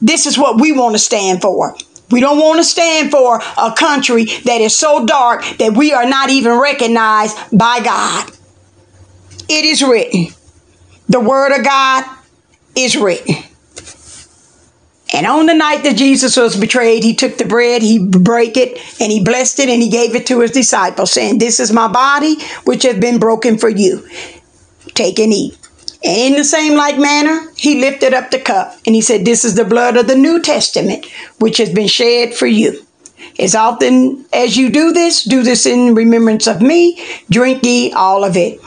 this 0.00 0.26
is 0.26 0.38
what 0.38 0.60
we 0.60 0.70
want 0.70 0.94
to 0.94 0.98
stand 0.98 1.42
for. 1.42 1.74
We 2.10 2.20
don't 2.20 2.38
want 2.38 2.58
to 2.58 2.64
stand 2.64 3.10
for 3.10 3.40
a 3.58 3.74
country 3.76 4.26
that 4.44 4.60
is 4.60 4.72
so 4.72 5.04
dark 5.04 5.42
that 5.58 5.76
we 5.76 5.92
are 5.92 6.06
not 6.06 6.30
even 6.30 6.60
recognized 6.60 7.36
by 7.50 7.80
God. 7.82 8.30
It 9.48 9.64
is 9.64 9.82
written. 9.82 10.26
The 11.08 11.20
word 11.20 11.58
of 11.58 11.64
God 11.64 12.04
is 12.76 12.96
written. 12.96 13.36
And 15.14 15.26
on 15.26 15.46
the 15.46 15.54
night 15.54 15.84
that 15.84 15.96
Jesus 15.96 16.36
was 16.36 16.56
betrayed, 16.56 17.04
he 17.04 17.14
took 17.14 17.38
the 17.38 17.44
bread, 17.44 17.82
he 17.82 18.04
broke 18.04 18.56
it, 18.56 18.78
and 19.00 19.12
he 19.12 19.22
blessed 19.22 19.60
it, 19.60 19.68
and 19.68 19.80
he 19.80 19.88
gave 19.88 20.16
it 20.16 20.26
to 20.26 20.40
his 20.40 20.50
disciples, 20.50 21.12
saying, 21.12 21.38
This 21.38 21.60
is 21.60 21.72
my 21.72 21.86
body, 21.86 22.36
which 22.64 22.82
has 22.82 22.98
been 22.98 23.20
broken 23.20 23.56
for 23.56 23.68
you. 23.68 24.08
Take 24.94 25.20
and 25.20 25.32
eat. 25.32 25.56
And 26.02 26.32
in 26.32 26.34
the 26.34 26.44
same 26.44 26.76
like 26.76 26.98
manner, 26.98 27.48
he 27.56 27.80
lifted 27.80 28.12
up 28.12 28.30
the 28.30 28.40
cup, 28.40 28.76
and 28.86 28.94
he 28.94 29.00
said, 29.00 29.24
This 29.24 29.44
is 29.44 29.54
the 29.54 29.64
blood 29.64 29.96
of 29.96 30.08
the 30.08 30.16
New 30.16 30.42
Testament, 30.42 31.06
which 31.38 31.58
has 31.58 31.72
been 31.72 31.88
shed 31.88 32.34
for 32.34 32.46
you. 32.46 32.84
As 33.38 33.54
often 33.54 34.24
as 34.32 34.56
you 34.56 34.68
do 34.70 34.92
this, 34.92 35.22
do 35.22 35.42
this 35.42 35.64
in 35.64 35.94
remembrance 35.94 36.46
of 36.46 36.60
me. 36.60 37.02
Drink 37.30 37.64
ye 37.64 37.92
all 37.92 38.24
of 38.24 38.36
it. 38.36 38.60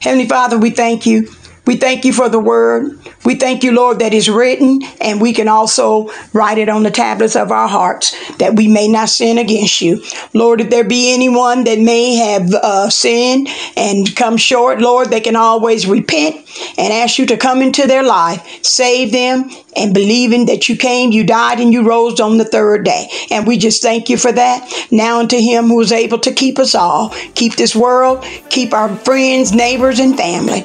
Heavenly 0.00 0.28
Father, 0.28 0.58
we 0.58 0.70
thank 0.70 1.06
you. 1.06 1.28
We 1.68 1.76
thank 1.76 2.06
you 2.06 2.14
for 2.14 2.30
the 2.30 2.40
word. 2.40 2.98
We 3.26 3.34
thank 3.34 3.62
you, 3.62 3.72
Lord, 3.72 3.98
that 3.98 4.14
is 4.14 4.30
written, 4.30 4.80
and 5.02 5.20
we 5.20 5.34
can 5.34 5.48
also 5.48 6.10
write 6.32 6.56
it 6.56 6.70
on 6.70 6.82
the 6.82 6.90
tablets 6.90 7.36
of 7.36 7.52
our 7.52 7.68
hearts 7.68 8.16
that 8.38 8.56
we 8.56 8.68
may 8.68 8.88
not 8.88 9.10
sin 9.10 9.36
against 9.36 9.82
you. 9.82 10.02
Lord, 10.32 10.62
if 10.62 10.70
there 10.70 10.82
be 10.82 11.12
anyone 11.12 11.64
that 11.64 11.78
may 11.78 12.14
have 12.14 12.54
uh, 12.54 12.88
sinned 12.88 13.48
and 13.76 14.16
come 14.16 14.38
short, 14.38 14.80
Lord, 14.80 15.10
they 15.10 15.20
can 15.20 15.36
always 15.36 15.86
repent 15.86 16.36
and 16.78 16.90
ask 16.90 17.18
you 17.18 17.26
to 17.26 17.36
come 17.36 17.60
into 17.60 17.86
their 17.86 18.02
life, 18.02 18.64
save 18.64 19.12
them, 19.12 19.50
and 19.76 19.92
believing 19.92 20.46
that 20.46 20.70
you 20.70 20.76
came, 20.78 21.12
you 21.12 21.22
died, 21.22 21.60
and 21.60 21.70
you 21.70 21.86
rose 21.86 22.18
on 22.18 22.38
the 22.38 22.46
third 22.46 22.86
day. 22.86 23.10
And 23.30 23.46
we 23.46 23.58
just 23.58 23.82
thank 23.82 24.08
you 24.08 24.16
for 24.16 24.32
that. 24.32 24.72
Now 24.90 25.20
unto 25.20 25.36
him 25.36 25.66
who 25.66 25.82
is 25.82 25.92
able 25.92 26.20
to 26.20 26.32
keep 26.32 26.58
us 26.58 26.74
all, 26.74 27.10
keep 27.34 27.56
this 27.56 27.76
world, 27.76 28.24
keep 28.48 28.72
our 28.72 28.96
friends, 28.96 29.52
neighbors, 29.52 30.00
and 30.00 30.16
family. 30.16 30.64